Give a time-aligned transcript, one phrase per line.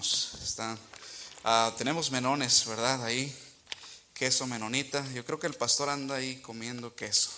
[0.00, 0.78] Están,
[1.44, 3.04] ah, tenemos menones, ¿verdad?
[3.04, 3.34] Ahí,
[4.14, 5.04] queso menonita.
[5.12, 7.30] Yo creo que el pastor anda ahí comiendo queso.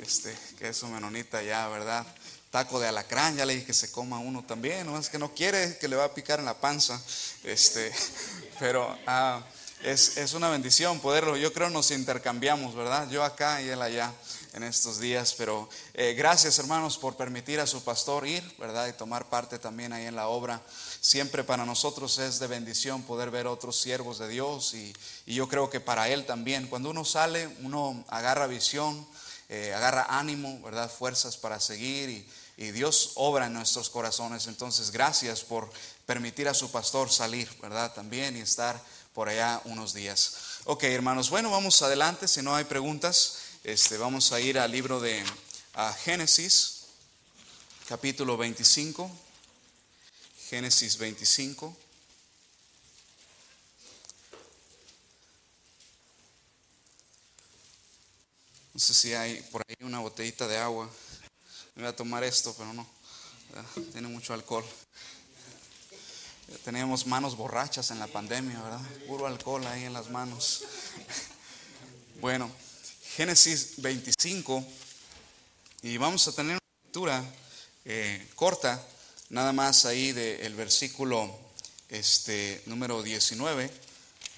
[0.00, 2.06] Este, queso menonita ya, ¿verdad?
[2.50, 5.34] Taco de alacrán, ya le dije que se coma uno también, no es que no
[5.34, 7.02] quiere, que le va a picar en la panza.
[7.42, 7.92] Este,
[8.60, 9.44] pero ah,
[9.82, 11.36] es, es una bendición poderlo.
[11.36, 13.10] Yo creo nos intercambiamos, ¿verdad?
[13.10, 14.12] Yo acá y él allá
[14.54, 18.86] en estos días, pero eh, gracias hermanos por permitir a su pastor ir, ¿verdad?
[18.86, 20.62] Y tomar parte también ahí en la obra.
[21.00, 24.94] Siempre para nosotros es de bendición poder ver otros siervos de Dios y,
[25.26, 26.68] yo creo que para él también.
[26.68, 29.04] Cuando uno sale, uno agarra visión,
[29.48, 30.90] eh, agarra ánimo, ¿verdad?
[30.90, 34.46] Fuerzas para seguir y, y Dios obra en nuestros corazones.
[34.46, 35.68] Entonces, gracias por
[36.06, 37.92] permitir a su pastor salir, ¿verdad?
[37.92, 38.80] También y estar
[39.14, 40.34] por allá unos días.
[40.64, 42.28] Ok, hermanos, bueno, vamos adelante.
[42.28, 45.24] Si no hay preguntas, este, vamos a ir al libro de
[46.04, 46.82] Génesis,
[47.88, 49.10] capítulo 25.
[50.50, 51.74] Génesis 25.
[58.74, 60.90] No sé si hay por ahí una botellita de agua.
[61.74, 62.86] Me voy a tomar esto, pero no.
[63.92, 64.64] Tiene mucho alcohol.
[66.64, 68.80] Teníamos manos borrachas en la pandemia, ¿verdad?
[69.06, 70.64] Puro alcohol ahí en las manos.
[72.20, 72.50] Bueno,
[73.16, 74.66] Génesis 25
[75.82, 77.24] y vamos a tener una lectura
[77.84, 78.84] eh, corta,
[79.28, 81.32] nada más ahí del versículo
[81.90, 83.70] este, número 19,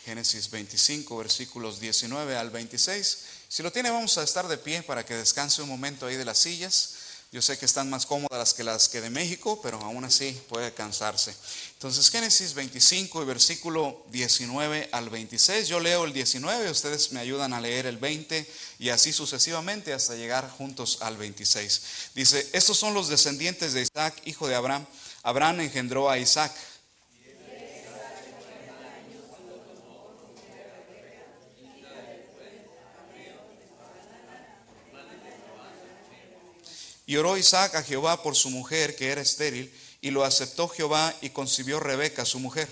[0.04, 3.18] Génesis 25, versículos 19 al 26.
[3.48, 6.26] Si lo tiene, vamos a estar de pie para que descanse un momento ahí de
[6.26, 6.95] las sillas.
[7.32, 10.72] Yo sé que están más cómodas que las que de México, pero aún así puede
[10.72, 11.34] cansarse.
[11.72, 15.66] Entonces, Génesis 25 y versículo 19 al 26.
[15.66, 18.46] Yo leo el 19, ustedes me ayudan a leer el 20
[18.78, 21.82] y así sucesivamente hasta llegar juntos al 26.
[22.14, 24.86] Dice, estos son los descendientes de Isaac, hijo de Abraham.
[25.24, 26.54] Abraham engendró a Isaac.
[37.06, 41.14] Y oró Isaac a Jehová por su mujer, que era estéril, y lo aceptó Jehová
[41.20, 42.68] y concibió Rebeca, su mujer.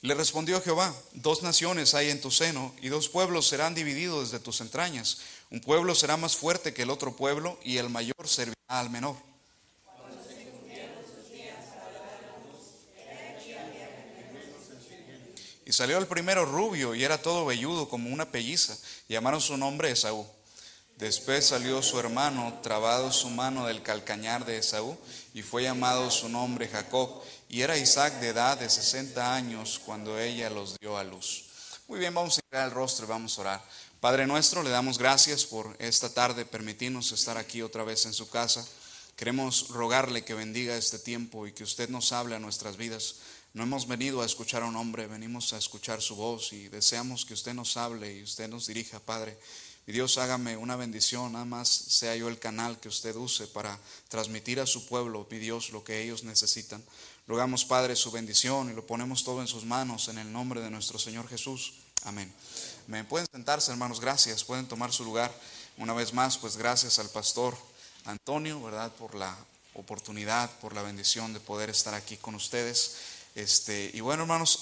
[0.00, 4.44] Le respondió Jehová, dos naciones hay en tu seno, y dos pueblos serán divididos desde
[4.44, 5.18] tus entrañas.
[5.50, 9.16] Un pueblo será más fuerte que el otro pueblo, y el mayor servirá al menor.
[15.66, 18.76] Y salió el primero rubio y era todo velludo como una pelliza.
[19.08, 20.26] Llamaron su nombre Esaú.
[20.96, 24.96] Después salió su hermano, trabado su mano del calcañar de Esaú,
[25.32, 27.22] y fue llamado su nombre Jacob.
[27.48, 31.46] Y era Isaac de edad de 60 años cuando ella los dio a luz.
[31.88, 33.64] Muy bien, vamos a ir al rostro y vamos a orar.
[34.00, 38.28] Padre nuestro, le damos gracias por esta tarde, permitirnos estar aquí otra vez en su
[38.28, 38.64] casa.
[39.16, 43.16] Queremos rogarle que bendiga este tiempo y que usted nos hable a nuestras vidas.
[43.54, 47.24] No hemos venido a escuchar a un hombre, venimos a escuchar su voz y deseamos
[47.24, 49.38] que usted nos hable y usted nos dirija, Padre.
[49.86, 53.78] Y Dios hágame una bendición, nada más sea yo el canal que usted use para
[54.08, 56.82] transmitir a su pueblo, mi Dios, lo que ellos necesitan.
[57.28, 60.70] Rogamos, Padre, su bendición y lo ponemos todo en sus manos en el nombre de
[60.70, 61.74] nuestro Señor Jesús.
[62.02, 62.34] Amén.
[62.88, 65.32] Me pueden sentarse, hermanos, gracias, pueden tomar su lugar.
[65.76, 67.56] Una vez más, pues gracias al pastor
[68.04, 68.90] Antonio, ¿verdad?
[68.96, 69.36] Por la
[69.74, 73.13] oportunidad, por la bendición de poder estar aquí con ustedes.
[73.34, 74.60] Este, y bueno, hermanos,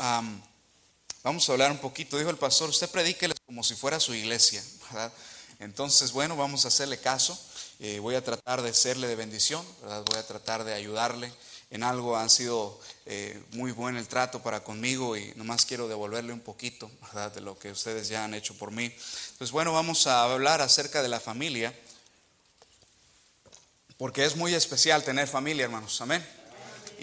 [1.23, 2.17] vamos a hablar un poquito.
[2.17, 5.13] Dijo el pastor, usted predíqueles como si fuera su iglesia, ¿verdad?
[5.59, 7.39] Entonces, bueno, vamos a hacerle caso.
[7.81, 10.05] Eh, voy a tratar de serle de bendición, ¿verdad?
[10.07, 11.33] Voy a tratar de ayudarle
[11.71, 12.17] en algo.
[12.17, 16.91] Han sido eh, muy buen el trato para conmigo y nomás quiero devolverle un poquito,
[17.03, 17.33] ¿verdad?
[17.33, 18.85] De lo que ustedes ya han hecho por mí.
[18.85, 21.75] Entonces, bueno, vamos a hablar acerca de la familia,
[23.99, 26.01] porque es muy especial tener familia, hermanos.
[26.01, 26.42] Amén.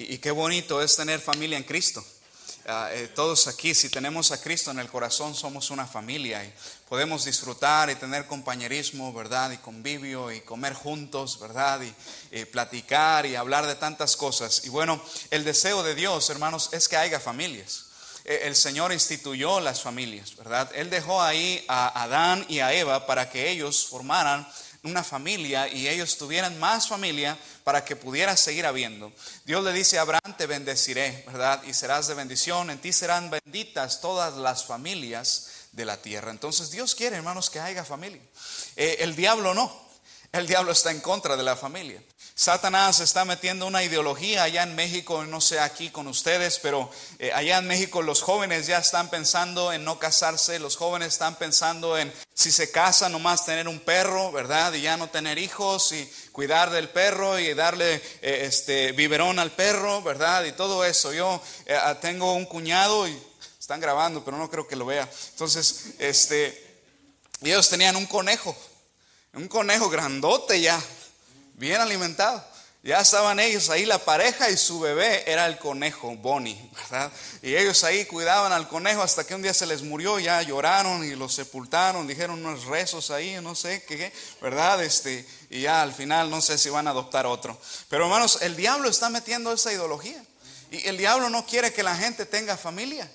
[0.08, 2.02] Y, qué bonito es tener familia en Cristo.
[2.66, 6.54] Ah, eh, todos aquí, si tenemos a Cristo en el corazón, somos una familia y
[6.88, 9.52] podemos disfrutar y tener compañerismo, ¿verdad?
[9.52, 11.82] Y convivio y comer juntos, ¿verdad?
[12.32, 14.62] Y, platicar y hablar de tantas cosas.
[14.64, 17.88] Y bueno, el deseo de Dios, hermanos, es que haya familias.
[18.24, 20.72] E, el Señor instituyó las familias, ¿verdad?
[20.76, 24.48] Él dejó ahí a Adán y a Eva para que ellos formaran
[24.84, 29.12] una familia y ellos tuvieran más familia para que pudiera seguir habiendo.
[29.46, 31.62] Dios le dice a Abraham, te bendeciré, ¿verdad?
[31.64, 36.32] Y serás de bendición, en ti serán benditas todas las familias de la tierra.
[36.32, 38.22] Entonces Dios quiere, hermanos, que haya familia.
[38.76, 39.90] Eh, el diablo no.
[40.32, 42.02] El diablo está en contra de la familia.
[42.40, 46.90] Satanás está metiendo una ideología allá en México, no sé aquí con ustedes, pero
[47.20, 51.36] eh, allá en México los jóvenes ya están pensando en no casarse, los jóvenes están
[51.36, 54.72] pensando en si se casan nomás tener un perro, ¿verdad?
[54.72, 59.52] Y ya no tener hijos y cuidar del perro y darle eh, este biberón al
[59.52, 60.46] perro, ¿verdad?
[60.46, 61.12] Y todo eso.
[61.12, 63.22] Yo eh, tengo un cuñado y
[63.60, 65.10] están grabando, pero no creo que lo vea.
[65.32, 66.80] Entonces, este,
[67.42, 68.56] ellos tenían un conejo
[69.34, 70.82] un conejo grandote ya,
[71.60, 72.44] bien alimentado.
[72.82, 77.12] Ya estaban ellos ahí, la pareja y su bebé era el conejo, Bonnie, ¿verdad?
[77.42, 81.04] Y ellos ahí cuidaban al conejo hasta que un día se les murió, ya lloraron
[81.04, 84.82] y lo sepultaron, dijeron unos rezos ahí, no sé qué, ¿verdad?
[84.82, 87.60] Este, y ya al final no sé si van a adoptar otro.
[87.90, 90.24] Pero hermanos, el diablo está metiendo esa ideología.
[90.72, 93.12] Y el diablo no quiere que la gente tenga familia.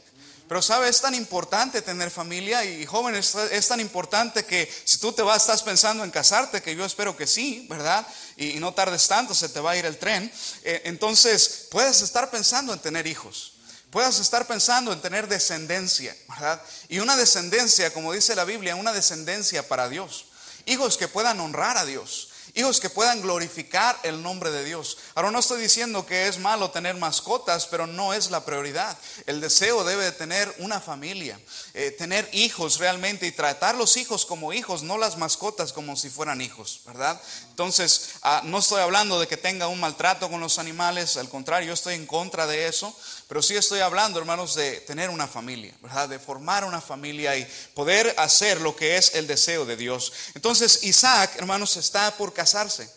[0.47, 5.13] Pero sabe, es tan importante tener familia y jóvenes, es tan importante que si tú
[5.13, 8.07] te vas, estás pensando en casarte, que yo espero que sí, ¿verdad?
[8.37, 10.31] Y, no tardes tanto, se te va a ir el tren.
[10.63, 13.55] Eh, entonces, puedes estar pensando en tener hijos.
[13.91, 16.61] Puedes estar pensando en tener descendencia, ¿verdad?
[16.89, 20.27] Y una descendencia, como dice la Biblia, una descendencia para Dios.
[20.67, 24.97] Hijos que puedan honrar a Dios Hijos que puedan glorificar el nombre de Dios.
[25.17, 28.97] Ahora no estoy diciendo que es malo tener mascotas, pero no es la prioridad.
[29.27, 31.37] El deseo debe de tener una familia,
[31.73, 36.11] eh, tener hijos realmente y tratar los hijos como hijos, no las mascotas como si
[36.11, 37.21] fueran hijos, ¿verdad?
[37.51, 41.67] Entonces, ah, no estoy hablando de que tenga un maltrato con los animales, al contrario,
[41.67, 42.97] yo estoy en contra de eso,
[43.29, 46.09] pero sí estoy hablando, hermanos, de tener una familia, ¿verdad?
[46.09, 50.13] De formar una familia y poder hacer lo que es el deseo de Dios.
[50.35, 52.89] Entonces, Isaac, hermanos, está por casarse.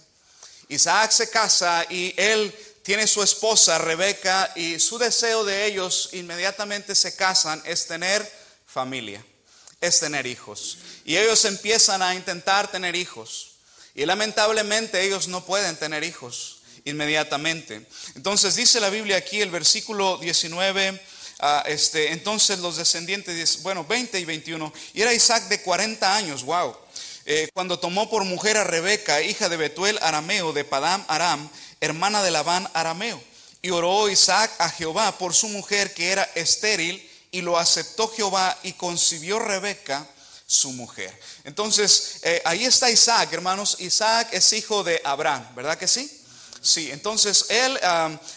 [0.67, 2.53] Isaac se casa y él
[2.83, 8.29] tiene su esposa, Rebeca, y su deseo de ellos inmediatamente se casan es tener
[8.65, 9.25] familia,
[9.79, 10.79] es tener hijos.
[11.05, 13.51] Y ellos empiezan a intentar tener hijos.
[13.95, 16.56] Y lamentablemente ellos no pueden tener hijos
[16.89, 17.85] inmediatamente.
[18.15, 20.99] Entonces dice la Biblia aquí el versículo 19,
[21.39, 26.43] ah, este, entonces los descendientes, bueno, 20 y 21, y era Isaac de 40 años,
[26.43, 26.75] wow,
[27.25, 31.49] eh, cuando tomó por mujer a Rebeca, hija de Betuel Arameo, de Padam Aram,
[31.81, 33.21] hermana de Labán Arameo.
[33.61, 38.57] Y oró Isaac a Jehová por su mujer que era estéril, y lo aceptó Jehová
[38.63, 40.07] y concibió Rebeca
[40.45, 41.13] su mujer.
[41.43, 43.75] Entonces, eh, ahí está Isaac, hermanos.
[43.79, 46.16] Isaac es hijo de Abraham, ¿verdad que sí?
[46.67, 47.79] Sí, entonces él,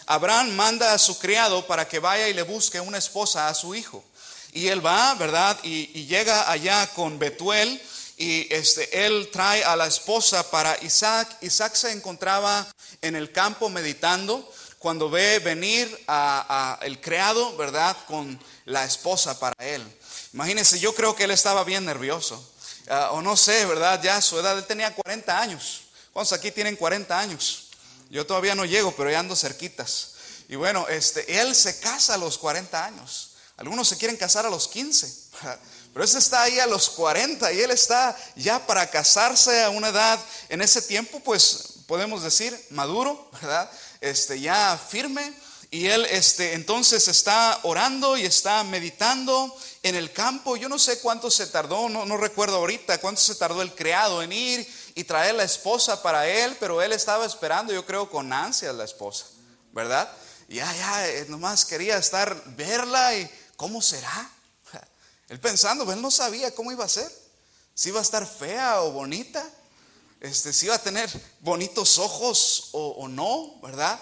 [0.05, 3.75] Abraham manda a su criado para que vaya y le busque una esposa a su
[3.75, 4.05] hijo.
[4.53, 5.59] Y él va, ¿verdad?
[5.63, 7.81] Y, llega allá con Betuel
[8.15, 11.27] y este, él trae a la esposa para Isaac.
[11.41, 12.65] Isaac se encontraba
[13.01, 14.49] en el campo meditando
[14.79, 17.97] cuando ve venir a, el criado, ¿verdad?
[18.07, 19.83] Con la esposa para él.
[20.31, 22.41] Imagínense, yo creo que él estaba bien nervioso.
[22.89, 24.01] Ah, o no sé, ¿verdad?
[24.01, 25.81] Ya su edad, él tenía 40 años.
[26.13, 27.70] ¿Cuántos aquí tienen 40 años?
[28.11, 30.11] Yo todavía no llego, pero ya ando cerquitas.
[30.49, 33.31] Y bueno, este, él se casa a los 40 años.
[33.55, 35.13] Algunos se quieren casar a los 15.
[35.93, 39.89] Pero ese está ahí a los 40 y él está ya para casarse a una
[39.89, 43.69] edad, en ese tiempo, pues podemos decir maduro, ¿verdad?
[43.99, 45.33] Este, ya firme.
[45.73, 50.57] Y él este, entonces está orando y está meditando en el campo.
[50.57, 54.21] Yo no sé cuánto se tardó, no, no recuerdo ahorita cuánto se tardó el criado
[54.21, 58.33] en ir y traer la esposa para él, pero él estaba esperando, yo creo, con
[58.33, 59.27] ansias la esposa,
[59.71, 60.11] ¿verdad?
[60.49, 64.29] Ya, ya, eh, nomás quería estar, verla y cómo será.
[65.29, 67.09] Él pensando, él no sabía cómo iba a ser,
[67.73, 69.49] si iba a estar fea o bonita,
[70.19, 71.09] este, si iba a tener
[71.39, 73.97] bonitos ojos o, o no, ¿verdad?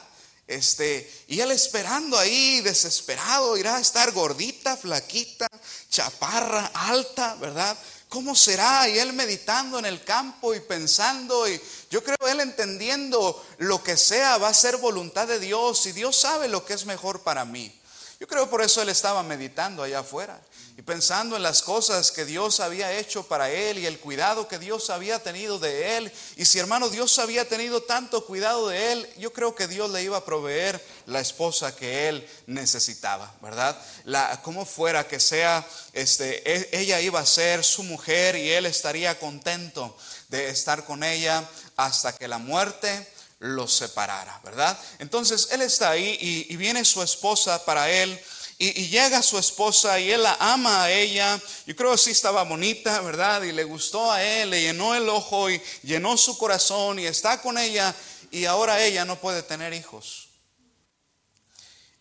[0.50, 5.48] Este, y él esperando ahí, desesperado, irá a estar gordita, flaquita,
[5.91, 7.77] chaparra, alta, ¿verdad?
[8.08, 8.89] ¿Cómo será?
[8.89, 13.96] Y él meditando en el campo y pensando, y yo creo él entendiendo lo que
[13.96, 17.46] sea va a ser voluntad de Dios y Dios sabe lo que es mejor para
[17.46, 17.72] mí.
[18.20, 20.41] Yo creo por eso él estaba meditando allá afuera
[20.79, 24.57] y pensando en las cosas que Dios había hecho para él y el cuidado que
[24.57, 26.09] Dios había tenido de él.
[26.38, 30.03] Y si hermano Dios había tenido tanto cuidado de él, yo creo que Dios le
[30.03, 33.77] iba a proveer la esposa que él necesitaba, ¿verdad?
[34.05, 38.65] La, como fuera que sea, este, e, ella iba a ser su mujer y él
[38.65, 39.98] estaría contento
[40.29, 41.43] de estar con ella
[41.75, 43.05] hasta que la muerte
[43.39, 44.79] los separara, ¿verdad?
[45.00, 48.17] Entonces él está ahí y, y viene su esposa para él
[48.62, 51.42] y, llega su esposa y él la ama a ella.
[51.66, 53.42] Yo creo que sí estaba bonita, ¿verdad?
[53.44, 57.42] Y le gustó a él, le llenó el ojo y llenó su corazón y está
[57.42, 57.96] con ella.
[58.32, 60.28] Y ahora ella no puede tener hijos.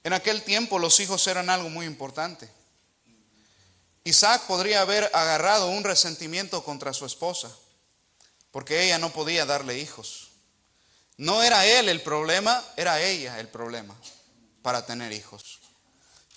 [0.02, 2.50] En aquel tiempo los hijos eran algo muy importante.
[4.02, 7.54] Isaac podría haber agarrado un resentimiento contra su esposa
[8.50, 10.30] porque ella no podía darle hijos.
[11.18, 13.94] No era él el problema, era ella el problema
[14.62, 15.60] para tener hijos.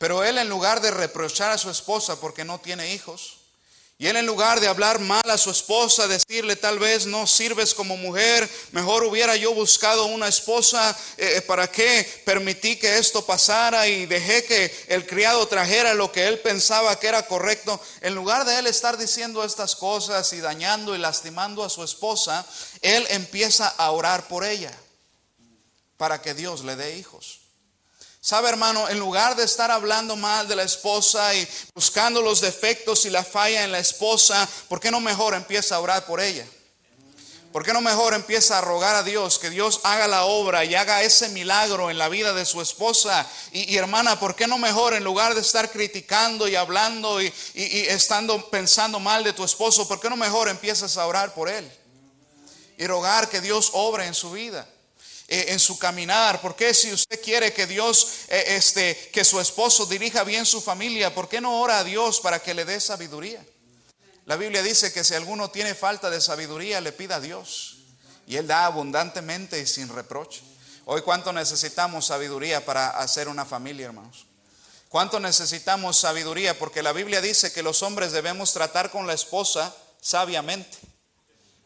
[0.02, 3.38] Pero él en lugar de reprochar a su esposa porque no tiene hijos,
[4.00, 7.76] y él en lugar de hablar mal a su esposa, decirle tal vez no sirves
[7.76, 13.24] como mujer, mejor hubiera yo buscado una esposa, eh, eh, ¿para qué permití que esto
[13.24, 17.80] pasara y dejé que el criado trajera lo que él pensaba que era correcto?
[18.02, 22.44] En lugar de él estar diciendo estas cosas y dañando y lastimando a su esposa,
[22.82, 24.76] él empieza a orar por ella
[25.98, 27.41] para que Dios le dé hijos.
[28.24, 33.04] Sabe, hermano, en lugar de estar hablando mal de la esposa y buscando los defectos
[33.06, 36.46] y la falla en la esposa, ¿por qué no mejor empieza a orar por ella?
[37.52, 40.76] ¿Por qué no mejor empieza a rogar a Dios que Dios haga la obra y
[40.76, 43.28] haga ese milagro en la vida de su esposa?
[43.52, 47.80] Y, hermana, ¿por qué no mejor en lugar de estar criticando y hablando y, y
[47.88, 51.70] estando pensando mal de tu esposo, ¿por qué no mejor empiezas a orar por él?
[52.78, 54.68] Y rogar que Dios obre en su vida.
[55.34, 56.42] Eh, en su caminar?
[56.42, 60.60] ¿Por qué si usted quiere que Dios, eh, este, que su esposo dirija bien su
[60.60, 63.42] familia, ¿por qué no ora a Dios para que le dé sabiduría?
[64.26, 67.78] La Biblia dice que si alguno tiene falta de sabiduría, le pida a Dios.
[68.28, 70.42] Y Él da abundantemente y sin reproche.
[70.84, 74.26] Hoy cuánto necesitamos sabiduría para hacer una familia, hermanos.
[74.90, 76.60] ¿Cuánto necesitamos sabiduría?
[76.60, 80.78] Porque la Biblia dice que los hombres debemos tratar con la esposa sabiamente,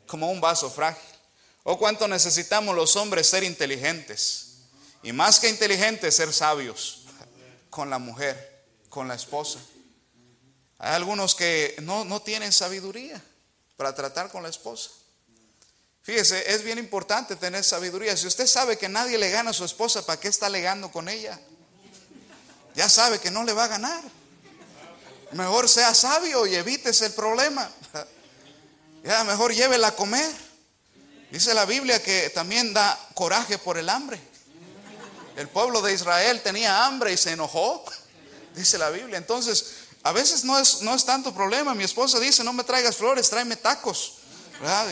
[0.05, 1.14] como un vaso frágil.
[1.67, 4.57] ¿O cuánto necesitamos los hombres ser inteligentes?
[5.01, 7.05] Y más que inteligentes, ser sabios
[7.71, 9.57] con la mujer, con la esposa.
[10.77, 13.19] Hay algunos que no, no tienen sabiduría
[13.77, 14.91] para tratar con la esposa.
[16.03, 18.15] Fíjese, es bien importante tener sabiduría.
[18.15, 21.09] Si usted sabe que nadie le gana a su esposa, ¿para qué está legando con
[21.09, 21.39] ella?
[22.75, 24.03] Ya sabe que no le va a ganar.
[25.31, 27.67] Mejor sea sabio y evítese el problema.
[29.03, 30.45] Ya mejor llévela a comer.
[31.35, 34.17] Dice la Biblia que también da coraje por el hambre.
[35.35, 37.83] El pueblo de Israel tenía hambre y se enojó,
[38.55, 39.17] dice la Biblia.
[39.17, 39.73] Entonces,
[40.03, 41.75] a veces no es, no es tanto problema.
[41.75, 44.13] Mi esposa dice, no me traigas flores, tráeme tacos.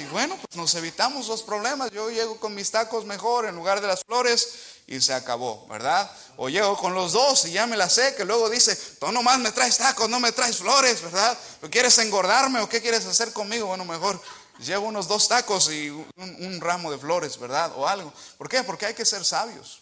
[0.02, 1.92] Y bueno, pues nos evitamos los problemas.
[1.92, 4.50] Yo llego con mis tacos mejor en lugar de las flores
[4.86, 6.12] y se acabó, ¿verdad?
[6.36, 9.40] O llego con los dos y ya me la sé, que luego dice, tú nomás
[9.40, 11.38] me traes tacos, no me traes flores, ¿verdad?
[11.72, 13.68] ¿Quieres engordarme o qué quieres hacer conmigo?
[13.68, 14.22] Bueno, mejor
[14.60, 17.72] llevo unos dos tacos y un, ramo de flores, ¿verdad?
[17.76, 18.14] O algo.
[18.38, 18.64] ¿Por qué?
[18.64, 19.80] Porque hay que ser sabios.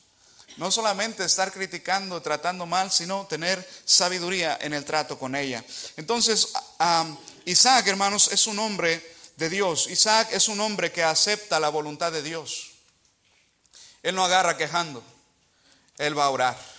[0.57, 5.63] No solamente estar criticando, tratando mal, sino tener sabiduría en el trato con ella.
[5.95, 6.49] Entonces,
[7.45, 9.87] Isaac, hermanos, es un hombre de Dios.
[9.87, 12.71] Isaac es un hombre que acepta la voluntad de Dios.
[14.03, 15.03] Él no agarra quejando,
[15.97, 16.71] él va a orar.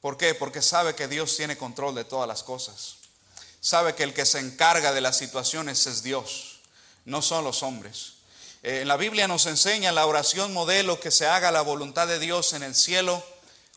[0.00, 0.34] ¿Por qué?
[0.34, 2.96] Porque sabe que Dios tiene control de todas las cosas.
[3.60, 6.55] Sabe que el que se encarga de las situaciones es Dios
[7.06, 8.12] no son los hombres.
[8.62, 12.52] Eh, la Biblia nos enseña la oración modelo que se haga la voluntad de Dios
[12.52, 13.24] en el cielo,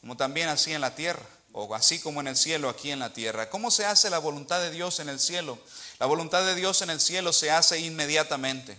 [0.02, 3.14] como también así en la tierra, o así como en el cielo aquí en la
[3.14, 3.50] tierra.
[3.50, 5.60] ¿Cómo se hace la voluntad de Dios en el cielo?
[6.00, 8.78] La voluntad de Dios en el cielo se hace inmediatamente,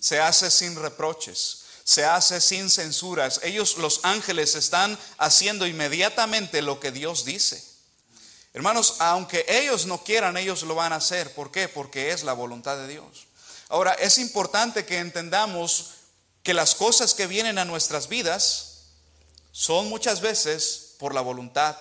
[0.00, 3.40] se hace sin reproches, se hace sin censuras.
[3.42, 7.62] Ellos, los ángeles, están haciendo inmediatamente lo que Dios dice.
[8.54, 11.34] Hermanos, aunque ellos no quieran, ellos lo van a hacer.
[11.34, 11.68] ¿Por qué?
[11.68, 13.26] Porque es la voluntad de Dios.
[13.72, 15.92] Ahora, es importante que entendamos
[16.42, 18.82] que las cosas que vienen a nuestras vidas
[19.50, 21.78] son muchas veces por la voluntad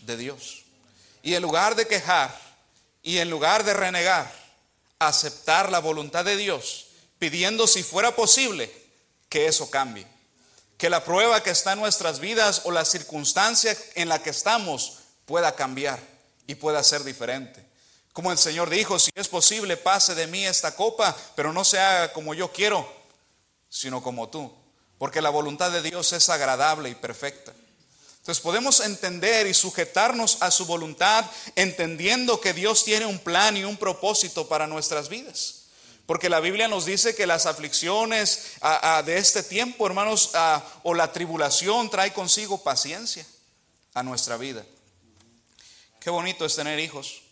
[0.00, 0.64] de Dios.
[1.22, 2.36] Y en lugar de quejar
[3.04, 4.28] y en lugar de renegar,
[4.98, 6.88] aceptar la voluntad de Dios,
[7.20, 8.74] pidiendo si fuera posible
[9.28, 10.08] que eso cambie.
[10.76, 14.98] Que la prueba que está en nuestras vidas o la circunstancia en la que estamos
[15.24, 16.00] pueda cambiar
[16.48, 17.67] y pueda ser diferente.
[18.18, 21.78] Como el Señor dijo, si es posible, pase de mí esta copa, pero no se
[21.78, 22.84] haga como yo quiero,
[23.70, 24.52] sino como tú.
[24.98, 27.52] Porque la voluntad de Dios es agradable y perfecta.
[28.16, 33.62] Entonces podemos entender y sujetarnos a su voluntad entendiendo que Dios tiene un plan y
[33.62, 35.66] un propósito para nuestras vidas.
[36.04, 38.54] Porque la Biblia nos dice que las aflicciones
[39.04, 40.32] de este tiempo, hermanos,
[40.82, 43.24] o la tribulación trae consigo paciencia
[43.94, 44.64] a nuestra vida.
[46.00, 47.22] Qué bonito es tener hijos.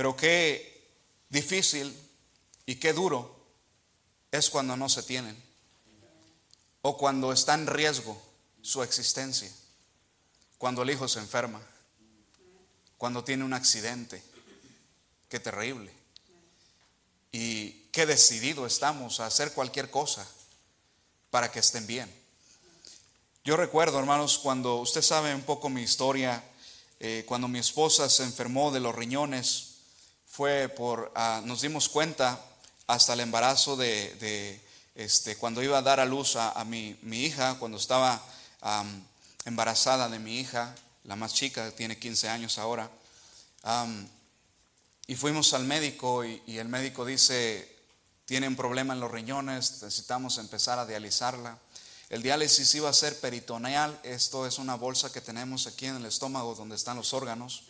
[0.00, 0.82] Pero qué
[1.28, 1.94] difícil
[2.64, 3.36] y qué duro
[4.30, 5.36] es cuando no se tienen
[6.80, 8.18] o cuando está en riesgo
[8.62, 9.52] su existencia,
[10.56, 11.60] cuando el hijo se enferma,
[12.96, 14.22] cuando tiene un accidente.
[15.28, 15.92] Qué terrible.
[17.30, 20.26] Y qué decidido estamos a hacer cualquier cosa
[21.28, 22.10] para que estén bien.
[23.44, 26.42] Yo recuerdo, hermanos, cuando usted sabe un poco mi historia,
[27.00, 29.69] eh, cuando mi esposa se enfermó de los riñones,
[30.40, 32.42] fue por, ah, nos dimos cuenta
[32.86, 34.58] hasta el embarazo de,
[34.94, 38.24] este, cuando iba a dar a luz a, mi, hija, cuando estaba
[39.44, 42.90] embarazada de mi hija, la más chica, tiene 15 años ahora.
[45.06, 47.76] y fuimos al médico y, y el médico dice,
[48.24, 51.58] tiene un problema en los riñones, necesitamos empezar a dializarla.
[52.08, 56.06] El diálisis iba a ser peritoneal, esto es una bolsa que tenemos aquí en el
[56.06, 57.64] estómago donde están los órganos,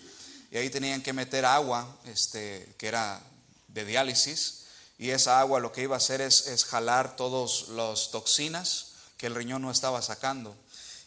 [0.51, 3.23] y ahí tenían que meter agua, este, que era
[3.69, 4.65] de diálisis,
[4.99, 9.27] y esa agua lo que iba a hacer es, es jalar todas las toxinas que
[9.27, 10.57] el riñón no estaba sacando,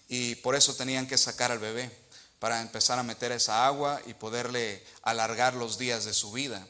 [0.07, 1.91] y por eso tenían que sacar al bebé,
[2.39, 6.67] para empezar a meter esa agua y poderle alargar los días de su vida.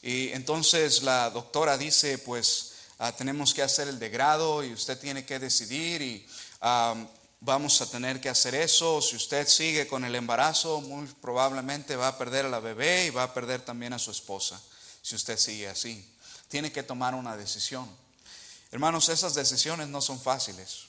[0.00, 5.26] Y entonces la doctora dice, pues Ah, tenemos que hacer el degrado y usted tiene
[5.26, 6.26] que decidir y
[7.40, 9.00] vamos a tener que hacer eso.
[9.00, 13.10] Si usted sigue con el embarazo, muy probablemente va a perder a la bebé y
[13.10, 14.60] va a perder también a su esposa,
[15.02, 16.08] si usted sigue así.
[16.48, 17.88] Tiene que tomar una decisión.
[18.70, 20.86] Hermanos, esas decisiones no son fáciles,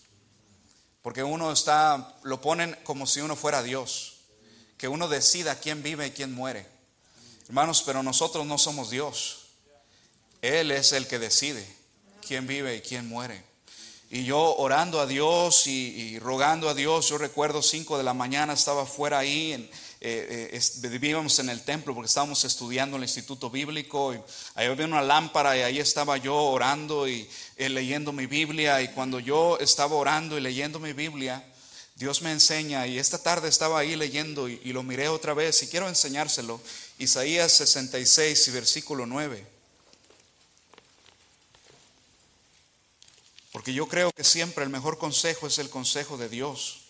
[1.02, 4.16] porque uno está, lo ponen como si uno fuera Dios,
[4.78, 6.68] que uno decida quién vive y quién muere.
[7.48, 9.48] Hermanos, pero nosotros no somos Dios.
[10.42, 11.66] Él es el que decide
[12.26, 13.47] quién vive y quién muere.
[14.10, 18.54] Y yo orando a Dios y, rogando a Dios, yo recuerdo 5 de la mañana
[18.54, 23.10] estaba fuera ahí, en, eh, eh, vivíamos en el templo porque estábamos estudiando en el
[23.10, 24.20] instituto bíblico y
[24.56, 28.90] ahí había una lámpara y ahí estaba yo orando y eh, leyendo mi Biblia y
[28.94, 31.44] cuando yo estaba orando y leyendo mi Biblia,
[31.96, 35.62] Dios me enseña y esta tarde estaba ahí leyendo y, y lo miré otra vez
[35.64, 36.62] y quiero enseñárselo,
[36.98, 39.57] Isaías 66 y versículo 9.
[43.58, 46.82] Porque yo creo que siempre el mejor consejo es el consejo de Dios.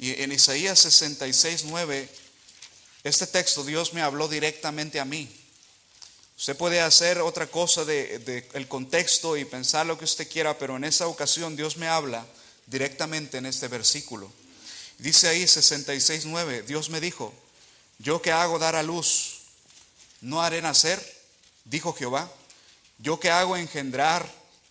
[0.00, 2.08] Y en Isaías 66, 9,
[3.04, 5.30] este texto Dios me habló directamente a mí.
[6.36, 10.76] Usted puede hacer otra cosa de, el contexto y pensar lo que usted quiera, pero
[10.76, 12.26] en esa ocasión Dios me habla
[12.66, 14.28] directamente en este versículo.
[14.98, 17.32] Dice ahí 66, 9, Dios me dijo,
[18.00, 19.42] yo que hago dar a luz,
[20.20, 21.00] no haré nacer,
[21.64, 22.28] dijo Jehová,
[22.98, 24.28] yo que hago engendrar,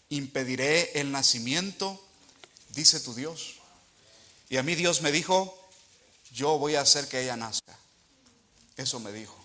[0.10, 2.04] impediré el nacimiento,
[2.70, 3.56] dice tu Dios.
[4.50, 5.58] Y a mí Dios me dijo,
[6.32, 7.78] yo voy a hacer que ella nazca.
[8.78, 9.36] Eso me dijo.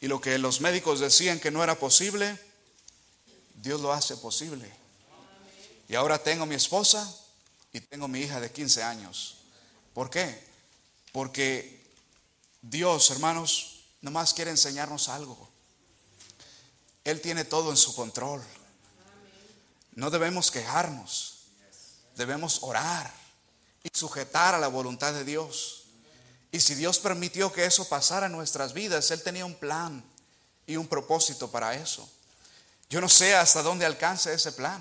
[0.00, 2.38] Y lo que los médicos decían que no era posible,
[3.54, 4.70] Dios lo hace posible.
[5.88, 7.12] Y ahora tengo mi esposa
[7.72, 9.38] y tengo mi hija de 15 años.
[9.92, 10.46] ¿Por qué?
[11.12, 11.84] Porque
[12.62, 15.50] Dios, hermanos, nomás quiere enseñarnos algo.
[17.04, 18.42] Él tiene todo en su control.
[19.94, 21.46] No debemos quejarnos,
[22.16, 23.12] debemos orar
[23.82, 25.84] y sujetar a la voluntad de Dios.
[26.50, 30.04] Y si Dios permitió que eso pasara en nuestras vidas, Él tenía un plan
[30.66, 32.08] y un propósito para eso.
[32.88, 34.80] Yo no sé hasta dónde alcance ese plan.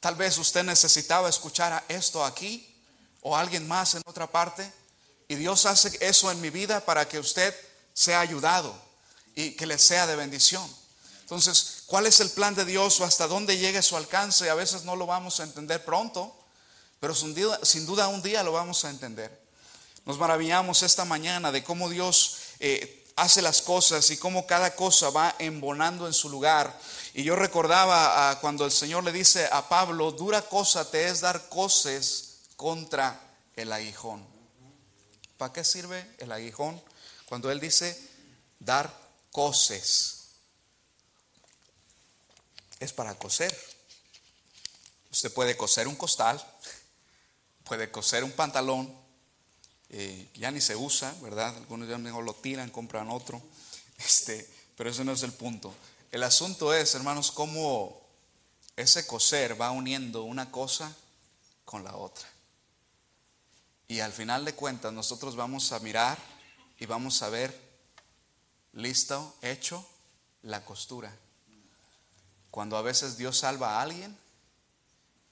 [0.00, 2.68] Tal vez usted necesitaba escuchar esto aquí
[3.20, 4.70] o alguien más en otra parte.
[5.28, 7.54] Y Dios hace eso en mi vida para que usted
[7.94, 8.74] sea ayudado
[9.34, 10.68] y que le sea de bendición.
[11.20, 14.50] Entonces, ¿cuál es el plan de Dios o hasta dónde llega su alcance?
[14.50, 16.34] A veces no lo vamos a entender pronto,
[17.00, 17.34] pero sin
[17.86, 19.40] duda, un día lo vamos a entender.
[20.04, 25.10] Nos maravillamos esta mañana de cómo Dios eh, hace las cosas y cómo cada cosa
[25.10, 26.78] va embonando en su lugar.
[27.14, 31.48] Y yo recordaba cuando el Señor le dice a Pablo, dura cosa te es dar
[31.48, 33.20] cosas contra
[33.56, 34.24] el aguijón.
[35.36, 36.80] ¿Para qué sirve el aguijón?
[37.26, 38.00] Cuando Él dice
[38.60, 38.92] dar
[39.30, 40.21] cosas
[42.82, 43.56] es para coser.
[45.10, 46.42] Usted puede coser un costal,
[47.64, 48.92] puede coser un pantalón,
[49.90, 51.56] eh, ya ni se usa, ¿verdad?
[51.56, 53.40] Algunos ya mejor lo tiran, compran otro,
[53.98, 55.72] este, pero ese no es el punto.
[56.10, 58.00] El asunto es, hermanos, cómo
[58.74, 60.94] ese coser va uniendo una cosa
[61.64, 62.28] con la otra.
[63.86, 66.18] Y al final de cuentas nosotros vamos a mirar
[66.78, 67.58] y vamos a ver,
[68.72, 69.86] listo, hecho,
[70.42, 71.14] la costura.
[72.52, 74.14] Cuando a veces Dios salva a alguien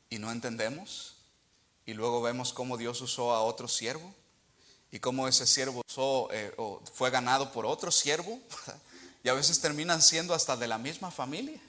[0.08, 1.16] y no entendemos,
[1.84, 4.14] y luego vemos cómo Dios usó a otro siervo
[4.90, 5.84] y cómo ese siervo
[6.32, 6.50] eh,
[6.94, 8.40] fue ganado por otro siervo,
[9.22, 11.60] y a veces terminan siendo hasta de la misma familia.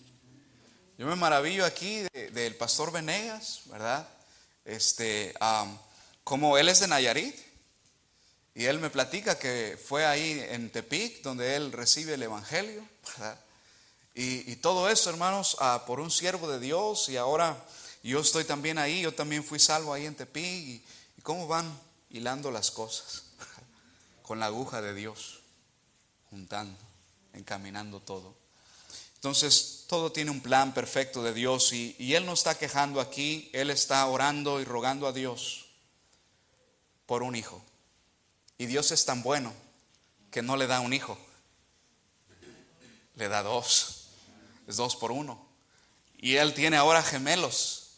[0.97, 4.07] Yo me maravillo aquí del pastor Venegas, ¿verdad?
[4.63, 5.33] Este,
[6.23, 7.35] como él es de Nayarit,
[8.55, 12.87] y él me platica que fue ahí en Tepic donde él recibe el Evangelio,
[13.17, 13.50] ¿verdad?
[14.13, 17.65] Y, todo eso, hermanos, ah, por un siervo de Dios y ahora
[18.03, 20.83] yo estoy también ahí, yo también fui salvo ahí en Tepic y,
[21.17, 21.71] y cómo van
[22.09, 23.23] hilando las cosas
[24.21, 25.39] con la aguja de Dios,
[26.29, 26.77] juntando,
[27.33, 28.35] encaminando todo.
[29.15, 33.49] Entonces, todo tiene un plan perfecto de Dios y, y Él no está quejando aquí,
[33.53, 35.67] Él está orando y rogando a Dios
[37.05, 37.63] por un hijo.
[38.57, 39.53] Y Dios es tan bueno
[40.31, 41.17] que no le da un hijo,
[43.15, 44.00] le da dos,
[44.71, 45.45] es dos por uno.
[46.17, 47.89] Y Él tiene ahora gemelos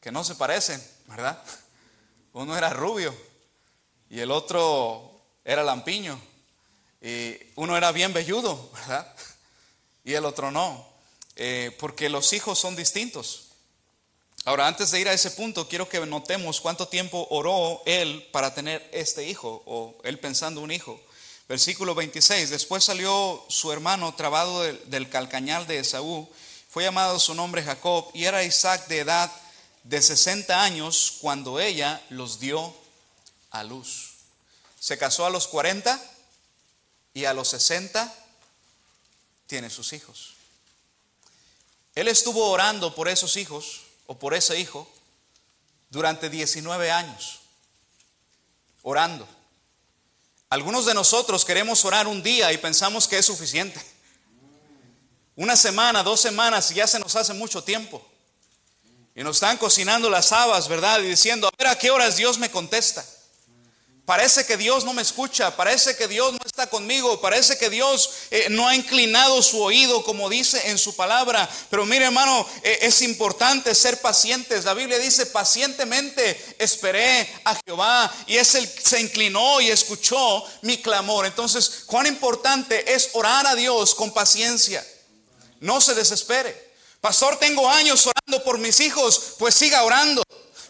[0.00, 1.42] que no se parecen, ¿verdad?
[2.32, 3.14] Uno era rubio
[4.10, 5.10] y el otro
[5.44, 6.20] era lampiño.
[7.00, 9.14] Y uno era bien velludo, ¿verdad?
[10.04, 10.86] Y el otro no.
[11.36, 13.48] Eh, porque los hijos son distintos.
[14.44, 18.54] Ahora, antes de ir a ese punto, quiero que notemos cuánto tiempo oró él para
[18.54, 21.00] tener este hijo, o él pensando un hijo.
[21.48, 26.28] Versículo 26, después salió su hermano trabado del, calcañal de Esaú,
[26.68, 29.32] fue llamado su nombre Jacob, y era Isaac de edad
[29.84, 32.74] de 60 años cuando ella los dio
[33.50, 34.14] a luz.
[34.80, 36.02] Se casó a los 40
[37.14, 38.12] y a los 60
[39.46, 40.34] tiene sus hijos.
[41.94, 44.92] Él estuvo orando por esos hijos o por ese hijo
[45.90, 47.40] durante 19 años,
[48.82, 49.35] orando.
[50.48, 53.80] Algunos de nosotros queremos orar un día y pensamos que es suficiente.
[55.34, 58.06] Una semana, dos semanas ya se nos hace mucho tiempo.
[59.14, 61.00] Y nos están cocinando las habas, ¿verdad?
[61.00, 63.04] Y diciendo, a ver a qué horas Dios me contesta.
[64.06, 68.08] Parece que Dios no me escucha, parece que Dios no está conmigo, parece que Dios
[68.30, 71.50] eh, no ha inclinado su oído como dice en su palabra.
[71.70, 74.64] Pero mire hermano, eh, es importante ser pacientes.
[74.64, 80.78] La Biblia dice, pacientemente esperé a Jehová y es el se inclinó y escuchó mi
[80.78, 81.26] clamor.
[81.26, 84.86] Entonces, cuán importante es orar a Dios con paciencia.
[85.58, 86.76] No se desespere.
[87.00, 90.22] Pastor, tengo años orando por mis hijos, pues siga orando.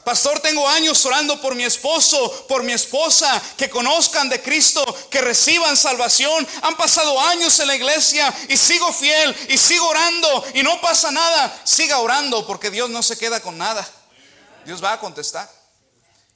[0.06, 5.20] Pastor, tengo años orando por mi esposo, por mi esposa, que conozcan de Cristo, que
[5.20, 6.46] reciban salvación.
[6.62, 11.10] Han pasado años en la iglesia y sigo fiel y sigo orando y no pasa
[11.10, 11.60] nada.
[11.64, 13.84] Siga orando porque Dios no se queda con nada.
[14.64, 15.50] Dios va a contestar.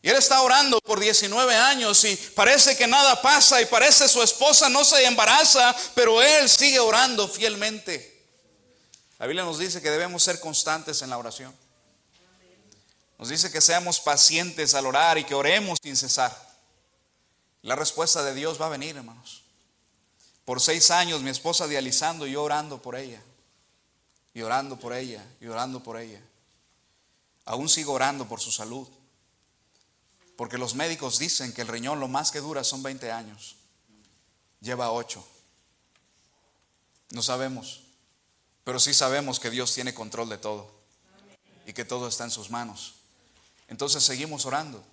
[0.02, 4.20] Y él está orando por 19 años y parece que nada pasa y parece su
[4.20, 8.26] esposa no se embaraza, pero él sigue orando fielmente.
[9.20, 11.69] La Biblia nos dice que debemos ser constantes en la oración.
[13.20, 16.34] Nos dice que seamos pacientes al orar y que oremos sin cesar.
[17.60, 19.42] La respuesta de Dios va a venir, hermanos.
[20.46, 23.22] Por seis años mi esposa dializando y yo orando por ella.
[24.32, 26.18] Y orando por ella, y orando por ella.
[27.44, 28.88] Aún sigo orando por su salud.
[30.34, 33.56] Porque los médicos dicen que el riñón lo más que dura son 20 años.
[34.62, 35.22] Lleva 8.
[37.10, 37.82] No sabemos.
[38.64, 40.70] Pero sí sabemos que Dios tiene control de todo.
[41.66, 42.94] Y que todo está en sus manos.
[43.70, 44.84] Entonces seguimos orando.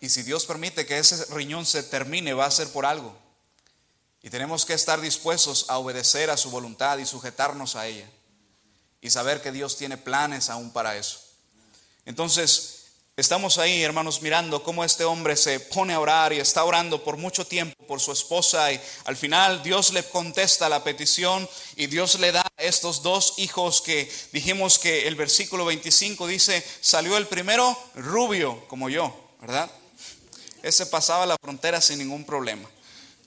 [0.00, 3.16] Y si Dios permite que ese riñón se termine, va a ser por algo.
[4.22, 8.08] Y tenemos que estar dispuestos a obedecer a su voluntad y sujetarnos a ella.
[9.00, 11.20] Y saber que Dios tiene planes aún para eso.
[12.04, 12.81] Entonces,
[13.14, 17.18] Estamos ahí, hermanos, mirando cómo este hombre se pone a orar y está orando por
[17.18, 21.46] mucho tiempo por su esposa y al final Dios le contesta la petición
[21.76, 27.18] y Dios le da estos dos hijos que dijimos que el versículo 25 dice, salió
[27.18, 29.70] el primero rubio como yo, ¿verdad?
[30.62, 32.66] Ese pasaba la frontera sin ningún problema.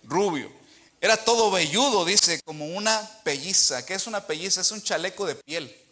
[0.03, 0.51] Rubio.
[0.99, 3.85] Era todo velludo, dice, como una pelliza.
[3.85, 4.61] ¿Qué es una pelliza?
[4.61, 5.84] Es un chaleco de piel.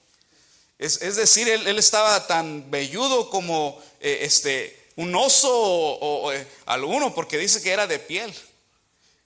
[0.80, 7.38] Es, decir, él, estaba tan velludo como eh, este, un oso o, eh, alguno, porque
[7.38, 8.34] dice que era de piel.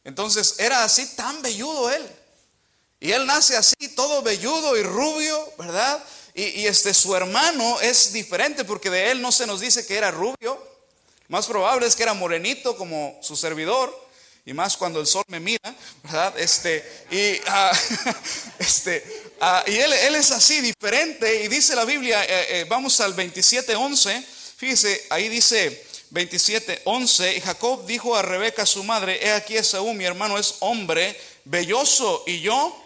[0.04, 2.08] Entonces era así tan velludo él.
[3.00, 6.04] Y él nace así, todo velludo y rubio, ¿verdad?
[6.34, 9.98] Y, y, este, su hermano es diferente porque de él no se nos dice que
[9.98, 10.62] era rubio.
[11.28, 14.08] Más probable es que era morenito como su servidor
[14.48, 16.40] y más cuando el sol me mira, ¿verdad?
[16.40, 17.78] Este, y, ah,
[18.60, 19.04] este,
[19.42, 24.24] ah, y él, es así, diferente, y dice la Biblia, eh, eh, vamos al 27.11,
[24.58, 30.06] fíjese, ahí dice 27.11, y Jacob dijo a Rebeca su madre, he aquí Esaú, mi
[30.06, 32.84] hermano es hombre, belloso, y yo,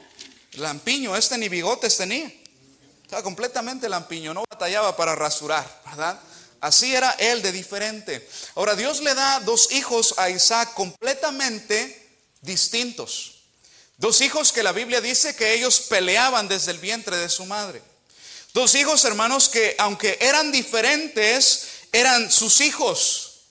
[0.54, 2.32] lampiño, este ni bigotes tenía.
[3.04, 6.18] Estaba completamente lampiño, no batallaba para rasurar, ¿verdad?
[6.62, 8.26] Así era él de diferente.
[8.56, 12.10] Ahora Dios le da dos hijos a Isaac completamente
[12.42, 13.41] distintos.
[14.02, 17.84] Dos hijos que la Biblia dice que ellos peleaban desde el vientre de su madre.
[18.52, 23.42] Dos hijos, hermanos, que aunque eran diferentes, eran sus hijos.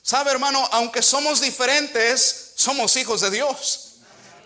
[0.00, 0.68] ¿Sabe, hermano?
[0.70, 3.94] Aunque somos diferentes, somos hijos de Dios.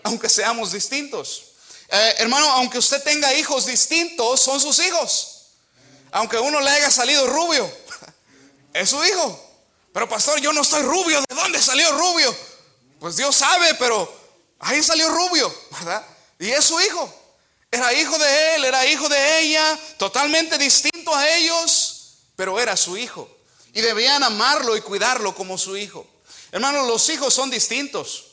[0.01, 1.43] Aunque seamos distintos.
[1.87, 5.49] Eh, hermano, aunque usted tenga hijos distintos, son sus hijos.
[6.13, 7.71] Aunque uno le haya salido rubio,
[8.73, 9.39] es su hijo.
[9.93, 11.21] Pero pastor, yo no estoy rubio.
[11.29, 12.35] ¿De dónde salió rubio?
[12.99, 14.22] Pues Dios sabe, pero
[14.63, 16.05] ahí salió rubio, ¿verdad?
[16.39, 17.13] Y es su hijo.
[17.71, 22.97] Era hijo de él, era hijo de ella, totalmente distinto a ellos, pero era su
[22.97, 23.29] hijo.
[23.73, 26.05] Y debían amarlo y cuidarlo como su hijo.
[26.51, 28.25] Hermanos, los hijos son distintos.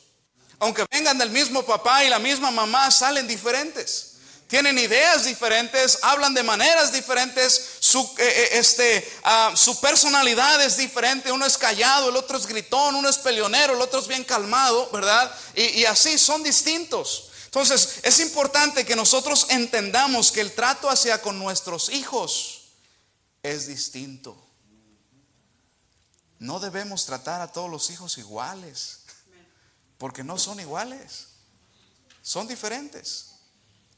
[0.59, 4.10] Aunque vengan del mismo papá y la misma mamá, salen diferentes
[4.51, 10.77] tienen ideas diferentes, hablan de maneras diferentes, su, eh, eh, este, ah, su personalidad es
[10.77, 14.25] diferente, uno es callado, el otro es gritón, uno es peleonero, el otro es bien
[14.25, 15.33] calmado, ¿verdad?
[15.55, 17.31] Y, y así son distintos.
[17.45, 22.63] Entonces, es importante que nosotros entendamos que el trato hacia con nuestros hijos
[23.45, 24.37] es distinto.
[26.41, 29.03] No debemos tratar a todos los hijos iguales,
[29.97, 31.29] porque no son iguales,
[32.21, 33.30] son diferentes.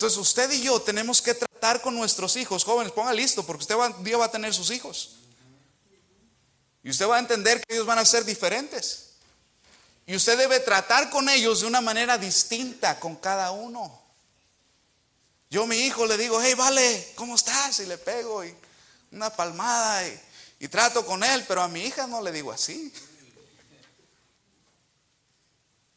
[0.02, 2.64] Entonces usted y yo tenemos que tratar con nuestros hijos.
[2.64, 5.18] Jóvenes, ponga listo, porque usted va, Dios va a tener sus hijos.
[6.82, 9.10] Y usted va a entender que ellos van a ser diferentes.
[10.04, 14.02] Y usted debe tratar con ellos de una manera distinta con cada uno.
[15.48, 17.78] Yo a mi hijo le digo, hey, vale, ¿cómo estás?
[17.78, 18.52] Y le pego y
[19.12, 20.20] una palmada y,
[20.58, 22.92] y trato con él, pero a mi hija no le digo así.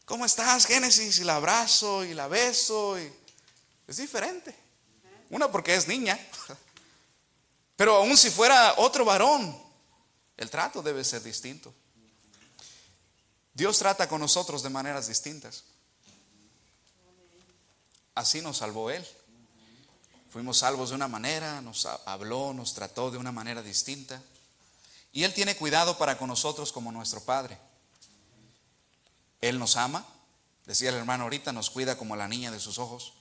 [0.06, 1.18] ¿Cómo estás, Génesis?
[1.18, 3.25] Y la abrazo y la beso y
[3.88, 4.56] es diferente.
[5.30, 6.20] Una porque es niña.
[7.76, 9.56] Pero aún si fuera otro varón,
[10.38, 11.74] el trato debe ser distinto.
[13.54, 15.64] Dios trata con nosotros de maneras distintas.
[18.14, 19.06] Así nos salvó Él.
[20.30, 24.22] Fuimos salvos de una manera, nos habló, nos trató de una manera distinta.
[25.14, 27.58] Y Él tiene cuidado para con nosotros como nuestro Padre.
[29.40, 30.06] Él nos ama,
[30.66, 33.14] decía el hermano ahorita, nos cuida como la niña de sus ojos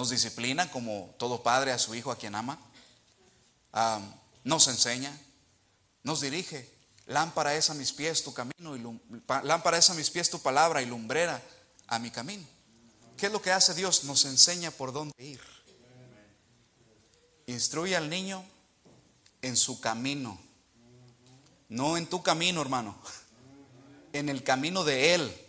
[0.00, 2.58] nos disciplina como todo padre a su hijo a quien ama,
[4.44, 5.14] nos enseña,
[6.02, 6.74] nos dirige.
[7.04, 9.00] Lámpara es a mis pies tu camino, y
[9.44, 11.42] lámpara es a mis pies tu palabra y lumbrera
[11.86, 12.46] a mi camino.
[13.18, 14.04] ¿Qué es lo que hace Dios?
[14.04, 15.42] Nos enseña por dónde ir.
[17.44, 18.42] Instruye al niño
[19.42, 20.40] en su camino,
[21.68, 22.98] no en tu camino, hermano,
[24.14, 25.46] en el camino de Él,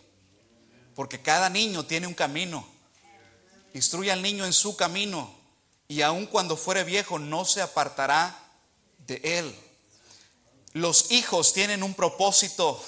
[0.94, 2.70] porque cada niño tiene un camino.
[3.74, 5.34] Instruye al niño en su camino
[5.88, 8.38] y aun cuando fuere viejo no se apartará
[9.06, 9.54] de él.
[10.72, 12.82] Los hijos tienen un propósito.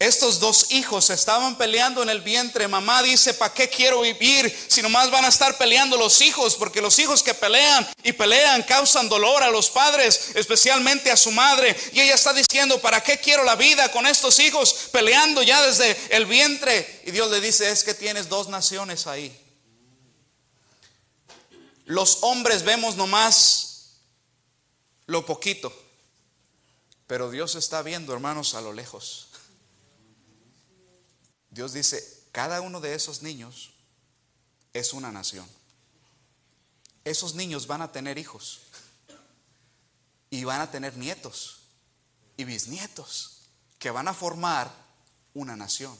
[0.00, 2.66] Estos dos hijos estaban peleando en el vientre.
[2.66, 6.56] Mamá dice, ¿para qué quiero vivir si nomás van a estar peleando los hijos?
[6.56, 11.30] Porque los hijos que pelean y pelean causan dolor a los padres, especialmente a su
[11.30, 11.76] madre.
[11.92, 15.94] Y ella está diciendo, ¿para qué quiero la vida con estos hijos peleando ya desde
[16.16, 17.02] el vientre?
[17.04, 19.38] Y Dios le dice, es que tienes dos naciones ahí.
[21.84, 23.98] Los hombres vemos nomás
[25.04, 25.70] lo poquito,
[27.06, 29.29] pero Dios está viendo, hermanos, a lo lejos.
[31.50, 33.70] Dios dice, cada uno de esos niños
[34.72, 35.46] es una nación.
[37.04, 38.60] Esos niños van a tener hijos
[40.30, 41.60] y van a tener nietos
[42.36, 43.42] y bisnietos
[43.78, 44.70] que van a formar
[45.34, 45.96] una nación.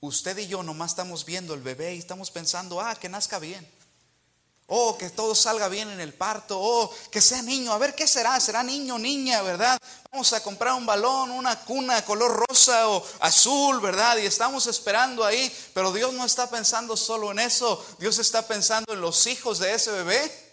[0.00, 3.68] Usted y yo nomás estamos viendo el bebé y estamos pensando, ah, que nazca bien.
[4.72, 6.56] Oh, que todo salga bien en el parto.
[6.56, 7.72] Oh, que sea niño.
[7.72, 8.38] A ver qué será.
[8.38, 9.76] Será niño o niña, ¿verdad?
[10.12, 14.16] Vamos a comprar un balón, una cuna color rosa o azul, ¿verdad?
[14.18, 15.52] Y estamos esperando ahí.
[15.74, 17.84] Pero Dios no está pensando solo en eso.
[17.98, 20.52] Dios está pensando en los hijos de ese bebé.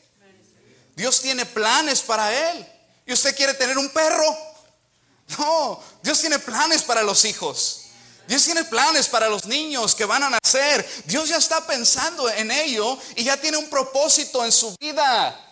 [0.95, 2.67] Dios tiene planes para él.
[3.05, 4.35] ¿Y usted quiere tener un perro?
[5.37, 7.86] No, Dios tiene planes para los hijos.
[8.27, 10.85] Dios tiene planes para los niños que van a nacer.
[11.05, 15.43] Dios ya está pensando en ello y ya tiene un propósito en su vida.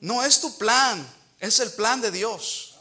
[0.00, 1.06] No es tu plan,
[1.38, 2.74] es el plan de Dios.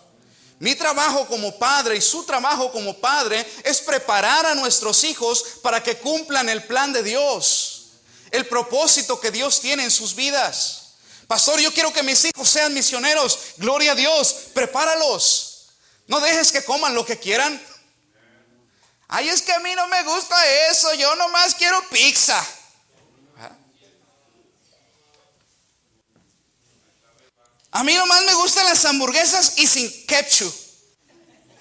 [0.57, 5.81] Mi trabajo como padre y su trabajo como padre es preparar a nuestros hijos para
[5.81, 7.93] que cumplan el plan de Dios,
[8.31, 10.81] el propósito que Dios tiene en sus vidas.
[11.27, 13.39] Pastor, yo quiero que mis hijos sean misioneros.
[13.57, 15.67] Gloria a Dios, prepáralos.
[16.07, 17.59] No dejes que coman lo que quieran.
[19.13, 20.37] Ay, es que a mí no me gusta
[20.69, 22.41] eso, yo nomás quiero pizza.
[27.71, 30.53] A mí nomás me gustan las hamburguesas y sin ketchup,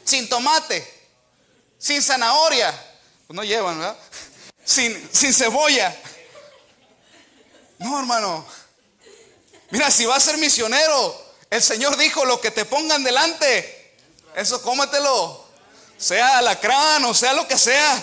[0.05, 0.87] sin tomate,
[1.77, 2.71] sin zanahoria.
[3.27, 3.97] Pues no llevan, ¿verdad?
[4.65, 5.97] Sin, sin cebolla.
[7.79, 8.47] No, hermano.
[9.71, 13.97] Mira, si vas a ser misionero, el Señor dijo, lo que te pongan delante,
[14.37, 15.50] eso cómetelo
[16.01, 18.03] sea alacrán o sea lo que sea.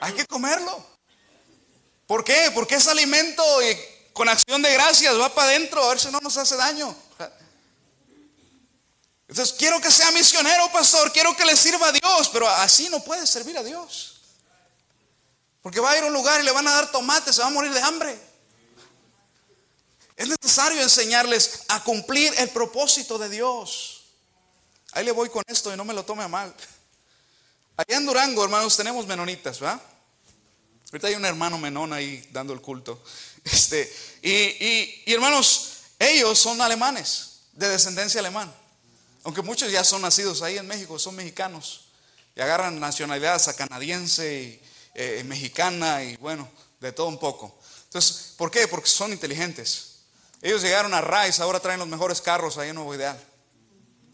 [0.00, 0.84] Hay que comerlo.
[2.06, 2.50] ¿Por qué?
[2.54, 3.76] Porque es alimento y
[4.12, 6.94] con acción de gracias va para adentro a ver si no nos hace daño.
[9.26, 13.02] Entonces quiero que sea misionero, pastor, quiero que le sirva a Dios, pero así no
[13.02, 14.20] puede servir a Dios.
[15.62, 17.46] Porque va a ir a un lugar y le van a dar tomate, se va
[17.46, 18.20] a morir de hambre.
[20.16, 23.91] Es necesario enseñarles a cumplir el propósito de Dios.
[24.92, 26.54] Ahí le voy con esto y no me lo tome a mal.
[27.76, 29.80] Allá en Durango, hermanos, tenemos menonitas, ¿verdad?
[30.92, 33.02] Ahorita hay un hermano menón ahí dando el culto.
[33.44, 38.52] Este, y, y hermanos, ellos son alemanes, de descendencia alemana.
[39.24, 41.86] Aunque muchos ya son nacidos ahí en México, son mexicanos.
[42.34, 44.62] Y agarran nacionalidades a canadiense y
[44.94, 46.48] eh, mexicana y bueno,
[46.80, 47.58] de todo un poco.
[47.84, 48.68] Entonces, ¿por qué?
[48.68, 50.00] Porque son inteligentes.
[50.40, 53.18] Ellos llegaron a Rice, ahora traen los mejores carros ahí en Nuevo Ideal.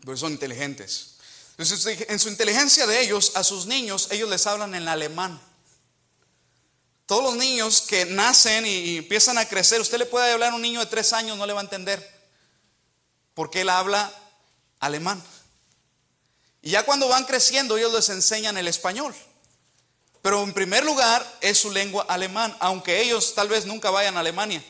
[0.04, 1.16] Porque son inteligentes.
[1.56, 5.40] Entonces, en su inteligencia de ellos, a sus niños, ellos les hablan en alemán.
[7.06, 10.62] Todos los niños que nacen y empiezan a crecer, usted le puede hablar a un
[10.62, 12.06] niño de tres años, no le va a entender.
[13.34, 14.12] Porque él habla
[14.78, 15.22] alemán.
[16.62, 19.14] Y ya cuando van creciendo, ellos les enseñan el español.
[20.22, 24.20] Pero en primer lugar es su lengua alemán, aunque ellos tal vez nunca vayan a
[24.20, 24.62] Alemania,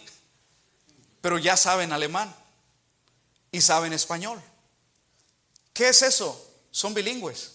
[1.20, 2.34] pero ya saben alemán
[3.50, 4.40] y saben español.
[5.78, 6.44] ¿Qué es eso?
[6.72, 7.52] Son bilingües.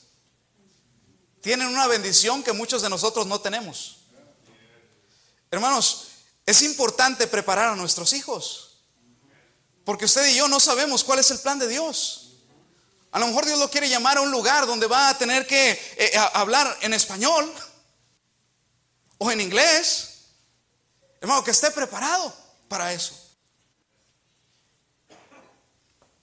[1.41, 3.97] Tienen una bendición que muchos de nosotros no tenemos.
[5.51, 6.07] Hermanos,
[6.45, 8.77] es importante preparar a nuestros hijos,
[9.83, 12.38] porque usted y yo no sabemos cuál es el plan de Dios.
[13.12, 15.71] A lo mejor Dios lo quiere llamar a un lugar donde va a tener que
[15.97, 17.53] eh, hablar en español
[19.17, 20.29] o en inglés.
[21.19, 22.33] Hermano, que esté preparado
[22.69, 23.19] para eso.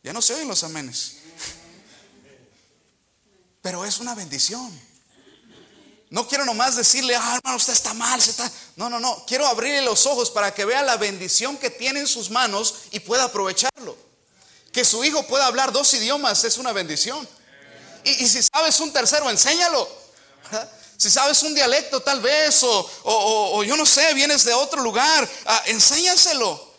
[0.03, 1.20] Ya no se oyen los amenes.
[3.63, 4.91] Pero es una bendición.
[6.11, 8.21] No quiero nomás decirle, ah, hermano, usted está mal.
[8.75, 9.25] No, no, no.
[9.27, 13.01] Quiero abrirle los ojos para que vea la bendición que tiene en sus manos y
[13.01, 13.97] pueda aprovecharlo.
[14.73, 17.29] Que su hijo pueda hablar dos idiomas es una bendición.
[18.03, 19.89] Y, si sabes un tercero, enséñalo.
[20.97, 25.63] Si sabes un dialecto tal vez, o, yo no sé, vienes de otro lugar, ah,
[25.67, 26.71] enséñaselo.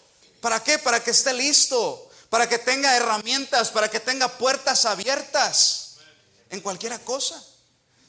[0.42, 0.78] ¿Para qué?
[0.78, 5.81] Para que esté listo, para que tenga herramientas, para que tenga puertas abiertas
[6.52, 7.44] en cualquier cosa.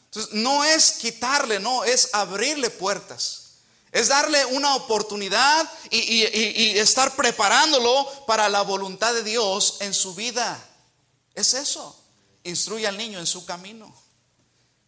[0.06, 3.38] Entonces, no es quitarle, no, es abrirle puertas.
[3.90, 10.14] Es darle una oportunidad y, y, estar preparándolo para la voluntad de Dios en su
[10.14, 10.58] vida.
[11.34, 11.98] Es eso.
[12.44, 13.94] Instruye al niño en su camino.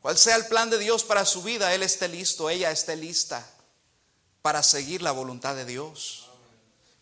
[0.00, 3.46] Cual sea el plan de Dios para su vida, él esté listo, ella esté lista
[4.42, 6.28] para seguir la voluntad de Dios.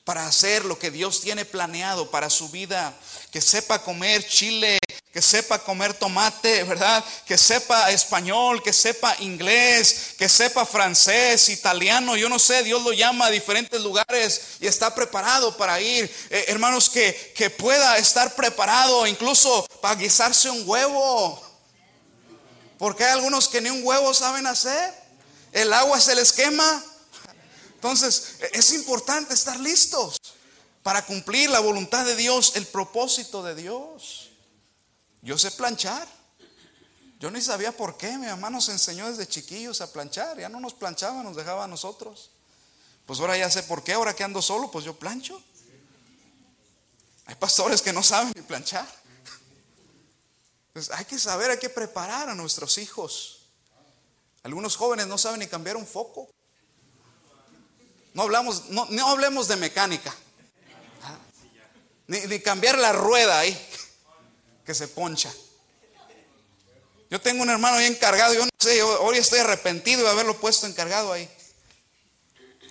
[0.04, 2.96] Para hacer lo que Dios tiene planeado para su vida.
[3.30, 4.78] Que sepa comer chile,
[5.12, 7.04] que sepa comer tomate, ¿verdad?
[7.26, 12.94] Que sepa español, que sepa inglés, que sepa francés, italiano, yo no sé, Dios lo
[12.94, 16.10] llama a diferentes lugares y está preparado para ir.
[16.30, 21.42] Eh, hermanos, que, que pueda estar preparado incluso para guisarse un huevo.
[22.78, 24.94] Porque hay algunos que ni un huevo saben hacer.
[25.52, 26.82] El agua se les quema.
[27.74, 30.16] Entonces, es importante estar listos
[30.82, 34.21] para cumplir la voluntad de Dios, el propósito de Dios.
[35.22, 36.06] Yo sé planchar.
[37.18, 38.18] Yo ni sabía por qué.
[38.18, 40.38] Mi mamá nos enseñó desde chiquillos a planchar.
[40.38, 42.30] Ya no nos planchaba, nos dejaba a nosotros.
[43.06, 43.94] Pues ahora ya sé por qué.
[43.94, 45.42] Ahora que ando solo, pues yo plancho.
[47.26, 48.86] Hay pastores que no saben ni planchar.
[50.72, 53.42] Pues hay que saber, hay que preparar a nuestros hijos.
[54.42, 56.28] Algunos jóvenes no saben ni cambiar un foco.
[58.14, 60.14] No hablamos, no, hablemos de mecánica.
[62.06, 63.68] Ni, cambiar la rueda ahí,
[64.74, 65.32] se poncha.
[67.10, 70.66] Yo tengo un hermano ahí encargado, yo no sé, hoy estoy arrepentido de haberlo puesto
[70.66, 71.28] encargado ahí.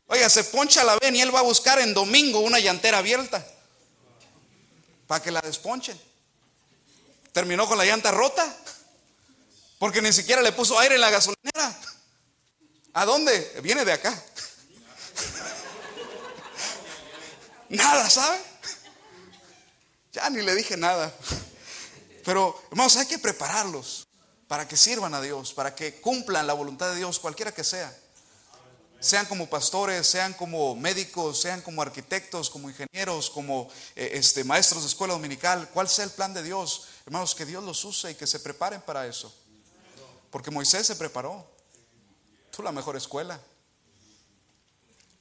[0.08, 3.46] Oiga, se poncha la ven y él va a buscar en domingo una llantera abierta
[5.08, 6.00] para que la desponchen.
[7.32, 8.58] Terminó con la llanta rota.
[9.80, 11.76] Porque ni siquiera le puso aire en la gasolinera.
[12.94, 13.60] ¿A dónde?
[13.64, 14.24] Viene de acá.
[17.70, 18.40] nada, ¿sabe?
[20.14, 21.12] Ya ni le dije nada.
[22.24, 24.08] Pero, hermanos, hay que prepararlos
[24.48, 27.96] para que sirvan a Dios, para que cumplan la voluntad de Dios, cualquiera que sea
[29.02, 34.84] sean como pastores, sean como médicos, sean como arquitectos, como ingenieros, como eh, este, maestros
[34.84, 38.16] de escuela dominical, cuál sea el plan de Dios, hermanos, que Dios los use y
[38.16, 39.36] que se preparen para eso.
[40.30, 41.46] Porque Moisés se preparó.
[42.56, 43.42] Tú la mejor escuela.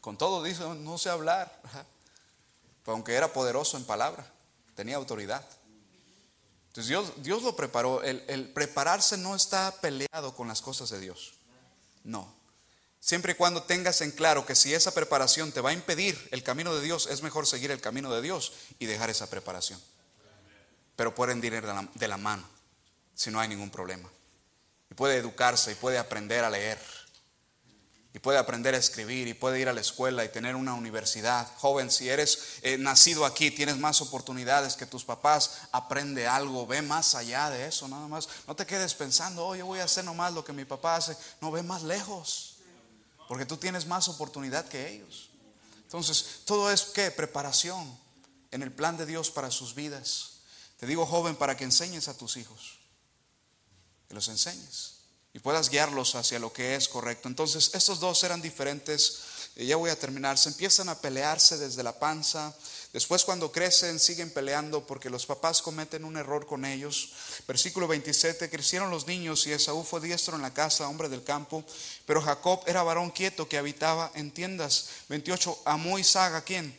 [0.03, 1.51] Con todo dice, no sé hablar.
[2.85, 4.31] aunque era poderoso en palabra,
[4.75, 5.45] tenía autoridad.
[6.71, 8.03] Entonces Dios, Dios lo preparó.
[8.03, 11.35] el prepararse no está peleado con las cosas de Dios.
[12.05, 12.41] No.
[13.01, 16.43] Siempre y cuando tengas en claro que si esa preparación te va a impedir el
[16.43, 19.81] camino de Dios, es mejor seguir el camino de Dios y dejar esa preparación.
[20.97, 22.47] Pero pueden ir de la, mano
[23.15, 24.11] si no hay ningún problema.
[24.91, 26.79] Y puede educarse y puede aprender a leer.
[28.13, 31.49] Y puede aprender a escribir y puede ir a la escuela y tener una universidad.
[31.59, 36.83] Joven, si eres eh, nacido aquí, tienes más oportunidades que tus papás, aprende algo, ve
[36.83, 38.29] más allá de eso, nada más.
[38.49, 41.17] No te quedes pensando, oh, yo voy a hacer nomás lo que mi papá hace.
[41.41, 42.57] No, ve más lejos,
[43.29, 45.31] porque tú tienes más oportunidad que ellos.
[45.83, 47.97] Entonces, todo es que preparación
[48.51, 50.41] en el plan de Dios para sus vidas.
[50.79, 52.81] Te digo, joven, para que enseñes a tus hijos,
[54.09, 55.00] que los enseñes
[55.33, 57.29] y puedas guiarlos hacia lo que es correcto.
[57.29, 59.21] Entonces, estos dos eran diferentes.
[59.57, 60.39] Y ya voy a terminar.
[60.39, 62.55] Se empiezan a pelearse desde la panza.
[62.93, 67.13] Después cuando crecen siguen peleando porque los papás cometen un error con ellos.
[67.47, 71.65] Versículo 27, crecieron los niños y Esaú fue diestro en la casa, hombre del campo,
[72.05, 74.89] pero Jacob era varón quieto que habitaba en tiendas.
[75.09, 76.77] 28, amó Isaac a quién?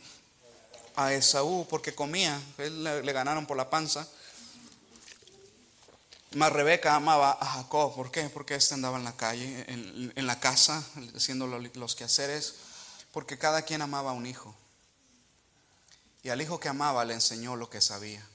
[0.96, 4.06] A Esaú porque comía, él le ganaron por la panza.
[6.34, 7.94] Mas Rebeca amaba a Jacob.
[7.94, 8.28] ¿Por qué?
[8.30, 12.54] Porque éste andaba en la calle, en, la casa, haciendo los quehaceres.
[13.12, 14.54] Porque cada quien amaba a un hijo.
[16.22, 18.26] Y al hijo que amaba le enseñó lo que sabía.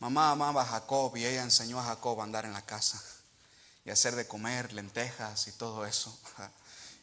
[0.00, 3.02] Mamá amaba a Jacob y ella enseñó a Jacob a andar en la casa
[3.84, 6.18] y hacer de comer lentejas y todo eso.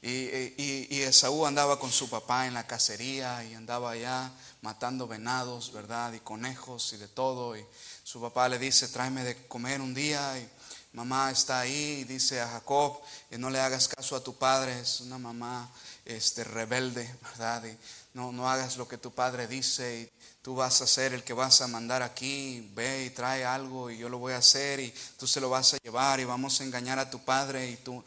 [0.01, 4.31] Y, y, y, Esaú andaba con su papá en la cacería y andaba allá
[4.61, 6.13] matando venados, ¿verdad?
[6.13, 7.57] Y conejos y de todo.
[7.57, 7.65] Y
[8.03, 10.37] su papá le dice, tráeme de comer un día.
[10.39, 10.47] Y
[10.93, 12.99] mamá está ahí y dice a Jacob,
[13.31, 15.69] no le hagas caso a tu padre, es una mamá
[16.05, 17.65] este, rebelde, ¿verdad?
[17.65, 17.77] Y
[18.13, 20.11] no, no hagas lo que tu padre dice.
[20.41, 23.97] Tú vas a ser el que vas a mandar aquí, ve y trae algo y
[23.97, 26.63] yo lo voy a hacer y tú se lo vas a llevar y vamos a
[26.63, 28.03] engañar a tu padre y tú,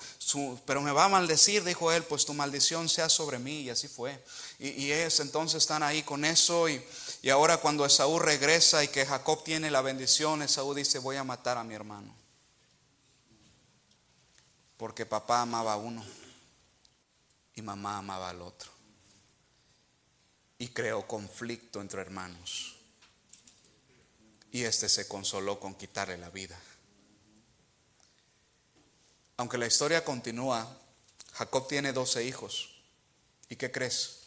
[0.65, 3.89] pero me va a maldecir, dijo él, pues tu maldición sea sobre mí y así
[3.89, 4.25] fue.
[4.59, 6.83] Y, y es, entonces están ahí con eso y,
[7.21, 11.25] y ahora cuando Esaú regresa y que Jacob tiene la bendición, Esaú dice, voy a
[11.25, 12.15] matar a mi hermano.
[14.79, 16.03] Porque papá amaba a uno
[17.55, 18.70] y mamá amaba al otro
[20.61, 22.77] y creó conflicto entre hermanos.
[24.53, 26.61] Y este se consoló con quitarle la vida.
[29.39, 30.69] Aunque la historia continúa,
[31.33, 32.75] Jacob tiene doce hijos.
[33.49, 34.19] ¿Y qué crees?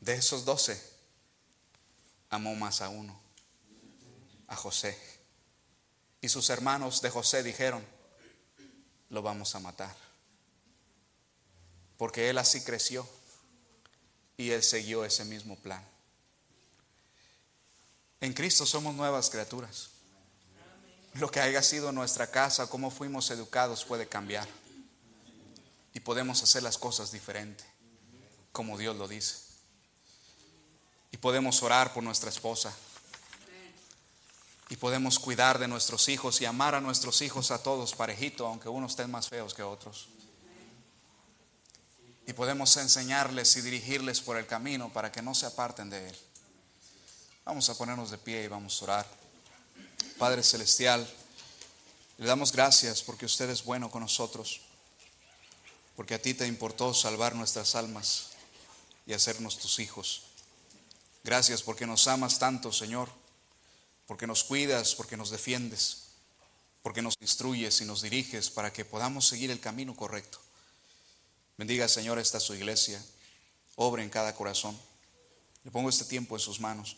[0.00, 0.82] De esos doce,
[2.28, 3.16] amó más a uno,
[4.48, 4.98] a José.
[6.20, 7.86] Y sus hermanos de José dijeron,
[9.10, 9.94] lo vamos a matar.
[11.96, 13.08] Porque él así creció
[14.36, 15.84] y Él siguió ese mismo plan.
[18.20, 19.90] En Cristo somos nuevas criaturas.
[21.14, 24.46] Lo que haya sido nuestra casa, cómo fuimos educados puede cambiar.
[25.94, 27.64] Y podemos hacer las cosas diferente,
[28.52, 29.36] como Dios lo dice.
[31.10, 32.74] Y podemos orar por nuestra esposa.
[34.68, 38.68] Y podemos cuidar de nuestros hijos y amar a nuestros hijos a todos parejito, aunque
[38.68, 40.08] unos estén más feos que otros
[42.26, 46.16] y podemos enseñarles y dirigirles por el camino para que no se aparten de Él.
[47.44, 49.06] Vamos a ponernos de pie y vamos a orar.
[50.18, 51.08] Padre Celestial,
[52.18, 54.62] le damos gracias porque usted es bueno con nosotros,
[55.94, 58.30] porque a ti te importó salvar nuestras almas
[59.06, 60.24] y hacernos tus hijos.
[61.22, 63.08] Gracias porque nos amas tanto, Señor,
[64.06, 66.08] porque nos cuidas, porque nos defiendes,
[66.82, 70.40] porque nos instruyes y nos diriges para que podamos seguir el camino correcto.
[71.58, 73.02] Bendiga, Señor, esta su iglesia.
[73.76, 74.78] Obre en cada corazón.
[75.64, 76.96] Le pongo este tiempo en sus manos.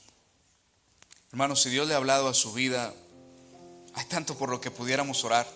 [1.30, 2.92] Hermanos, si Dios le ha hablado a su vida,
[3.94, 5.46] hay tanto por lo que pudiéramos orar.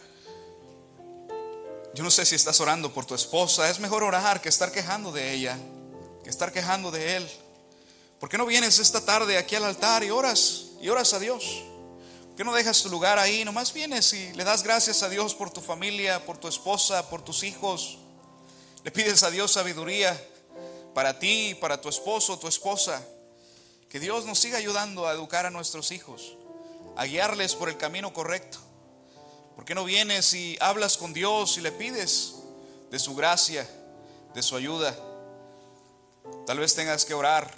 [1.95, 3.69] Yo no sé si estás orando por tu esposa.
[3.69, 5.59] Es mejor orar que estar quejando de ella,
[6.23, 7.31] que estar quejando de él.
[8.21, 11.65] ¿Por qué no vienes esta tarde aquí al altar y oras y oras a Dios?
[12.29, 13.45] ¿Por qué no dejas tu lugar ahí?
[13.45, 17.25] Nomás vienes y le das gracias a Dios por tu familia, por tu esposa, por
[17.25, 17.99] tus hijos.
[18.85, 20.21] Le pides a Dios sabiduría
[20.93, 23.03] para ti, para tu esposo, tu esposa.
[23.89, 26.37] Que Dios nos siga ayudando a educar a nuestros hijos,
[26.97, 28.59] a guiarles por el camino correcto.
[29.55, 32.35] ¿Por qué no vienes y hablas con Dios y le pides
[32.91, 33.69] de su gracia,
[34.35, 34.97] de su ayuda?
[36.47, 37.55] Tal vez tengas que orar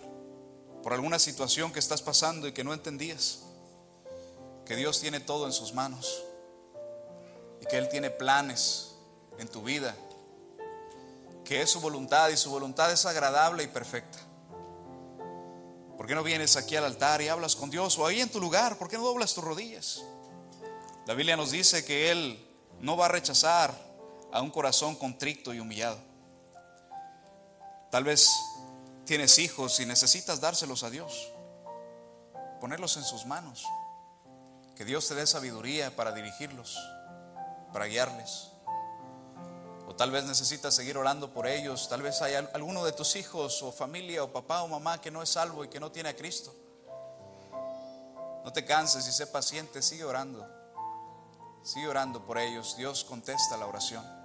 [0.82, 3.40] por alguna situación que estás pasando y que no entendías.
[4.66, 6.22] Que Dios tiene todo en sus manos
[7.62, 8.90] y que Él tiene planes
[9.38, 9.96] en tu vida
[11.44, 14.18] que es su voluntad y su voluntad es agradable y perfecta.
[15.96, 18.40] ¿Por qué no vienes aquí al altar y hablas con Dios o ahí en tu
[18.40, 18.78] lugar?
[18.78, 20.02] ¿Por qué no doblas tus rodillas?
[21.06, 22.44] La Biblia nos dice que Él
[22.80, 23.74] no va a rechazar
[24.32, 25.98] a un corazón contrito y humillado.
[27.90, 28.28] Tal vez
[29.04, 31.30] tienes hijos y necesitas dárselos a Dios,
[32.60, 33.64] ponerlos en sus manos,
[34.74, 36.76] que Dios te dé sabiduría para dirigirlos,
[37.72, 38.53] para guiarles
[39.96, 41.88] Tal vez necesitas seguir orando por ellos.
[41.88, 45.22] Tal vez hay alguno de tus hijos o familia o papá o mamá que no
[45.22, 46.52] es salvo y que no tiene a Cristo.
[48.44, 50.46] No te canses y sé paciente, sigue orando.
[51.62, 52.76] Sigue orando por ellos.
[52.76, 54.23] Dios contesta la oración.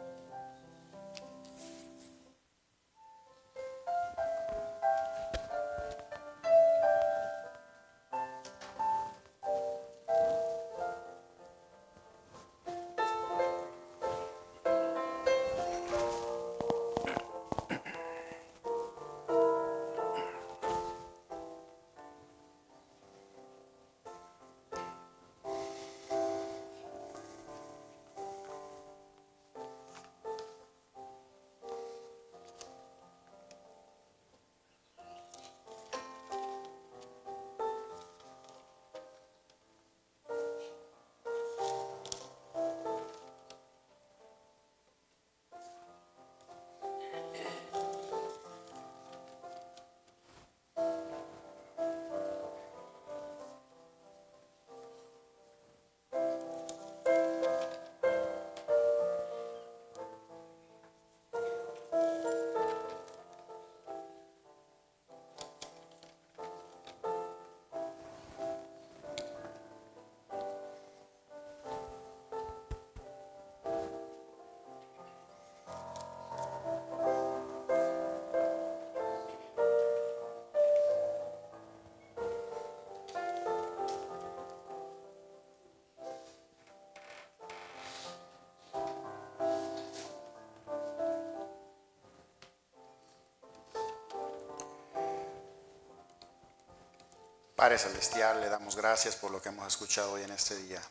[97.60, 100.82] Padre Celestial, le damos gracias por lo que hemos escuchado hoy en este día.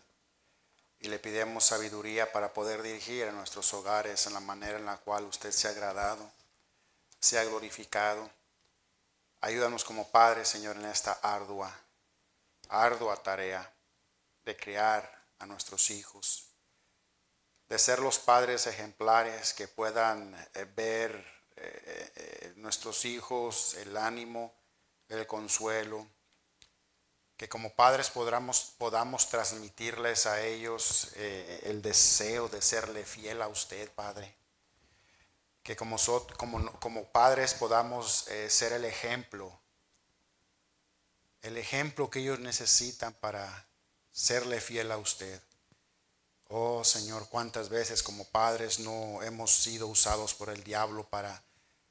[1.00, 4.98] Y le pidemos sabiduría para poder dirigir a nuestros hogares en la manera en la
[4.98, 6.30] cual usted se ha agradado,
[7.18, 8.30] se ha glorificado.
[9.40, 11.74] Ayúdanos como Padre, Señor, en esta ardua,
[12.68, 13.72] ardua tarea
[14.44, 16.50] de criar a nuestros hijos,
[17.66, 21.12] de ser los padres ejemplares que puedan eh, ver
[21.56, 24.52] eh, eh, nuestros hijos el ánimo,
[25.08, 26.06] el consuelo,
[27.38, 33.48] que como padres podamos, podamos transmitirles a ellos eh, el deseo de serle fiel a
[33.48, 34.34] usted, Padre.
[35.62, 35.96] Que como,
[36.36, 39.56] como, como padres podamos eh, ser el ejemplo,
[41.42, 43.68] el ejemplo que ellos necesitan para
[44.10, 45.40] serle fiel a usted.
[46.48, 51.44] Oh Señor, cuántas veces como padres no hemos sido usados por el diablo para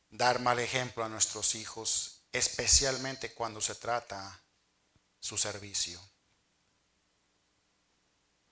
[0.10, 4.42] dar mal ejemplo a nuestros hijos, especialmente cuando se trata
[5.20, 6.00] su servicio.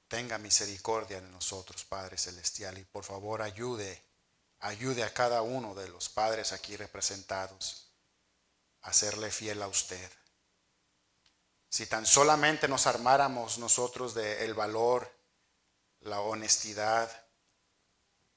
[0.08, 4.02] Tenga misericordia de nosotros, Padre Celestial, y por favor ayude,
[4.60, 7.92] ayude a cada uno de los padres aquí representados
[8.82, 10.12] a serle fiel a usted.
[11.70, 15.12] Si tan solamente nos armáramos nosotros de el valor,
[16.02, 17.12] la honestidad,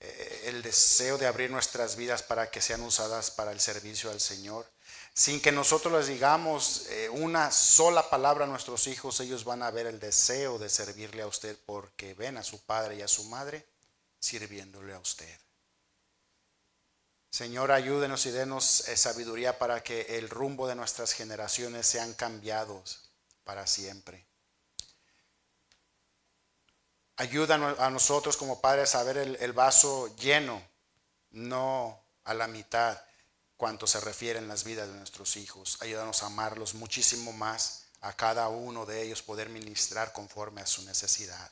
[0.00, 4.20] eh, el deseo de abrir nuestras vidas para que sean usadas para el servicio al
[4.20, 4.68] Señor,
[5.18, 9.70] sin que nosotros les digamos eh, una sola palabra a nuestros hijos, ellos van a
[9.72, 13.24] ver el deseo de servirle a usted porque ven a su padre y a su
[13.24, 13.66] madre
[14.20, 15.36] sirviéndole a usted.
[17.30, 23.10] Señor, ayúdenos y denos eh, sabiduría para que el rumbo de nuestras generaciones sean cambiados
[23.42, 24.24] para siempre.
[27.16, 30.62] Ayuda a nosotros como padres a ver el vaso lleno,
[31.32, 32.96] no a la mitad
[33.58, 35.76] cuanto se refiere en las vidas de nuestros hijos.
[35.82, 40.82] Ayúdanos a amarlos muchísimo más, a cada uno de ellos poder ministrar conforme a su
[40.84, 41.50] necesidad.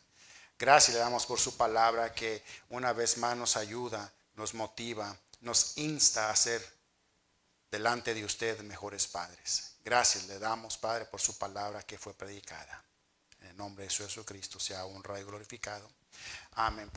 [0.57, 5.77] Gracias le damos por su palabra que una vez más nos ayuda, nos motiva, nos
[5.77, 6.65] insta a ser
[7.71, 9.73] delante de usted mejores padres.
[9.85, 12.83] Gracias le damos, Padre, por su palabra que fue predicada.
[13.41, 15.91] En el nombre de Jesucristo sea honrado y glorificado.
[16.53, 16.89] Amén.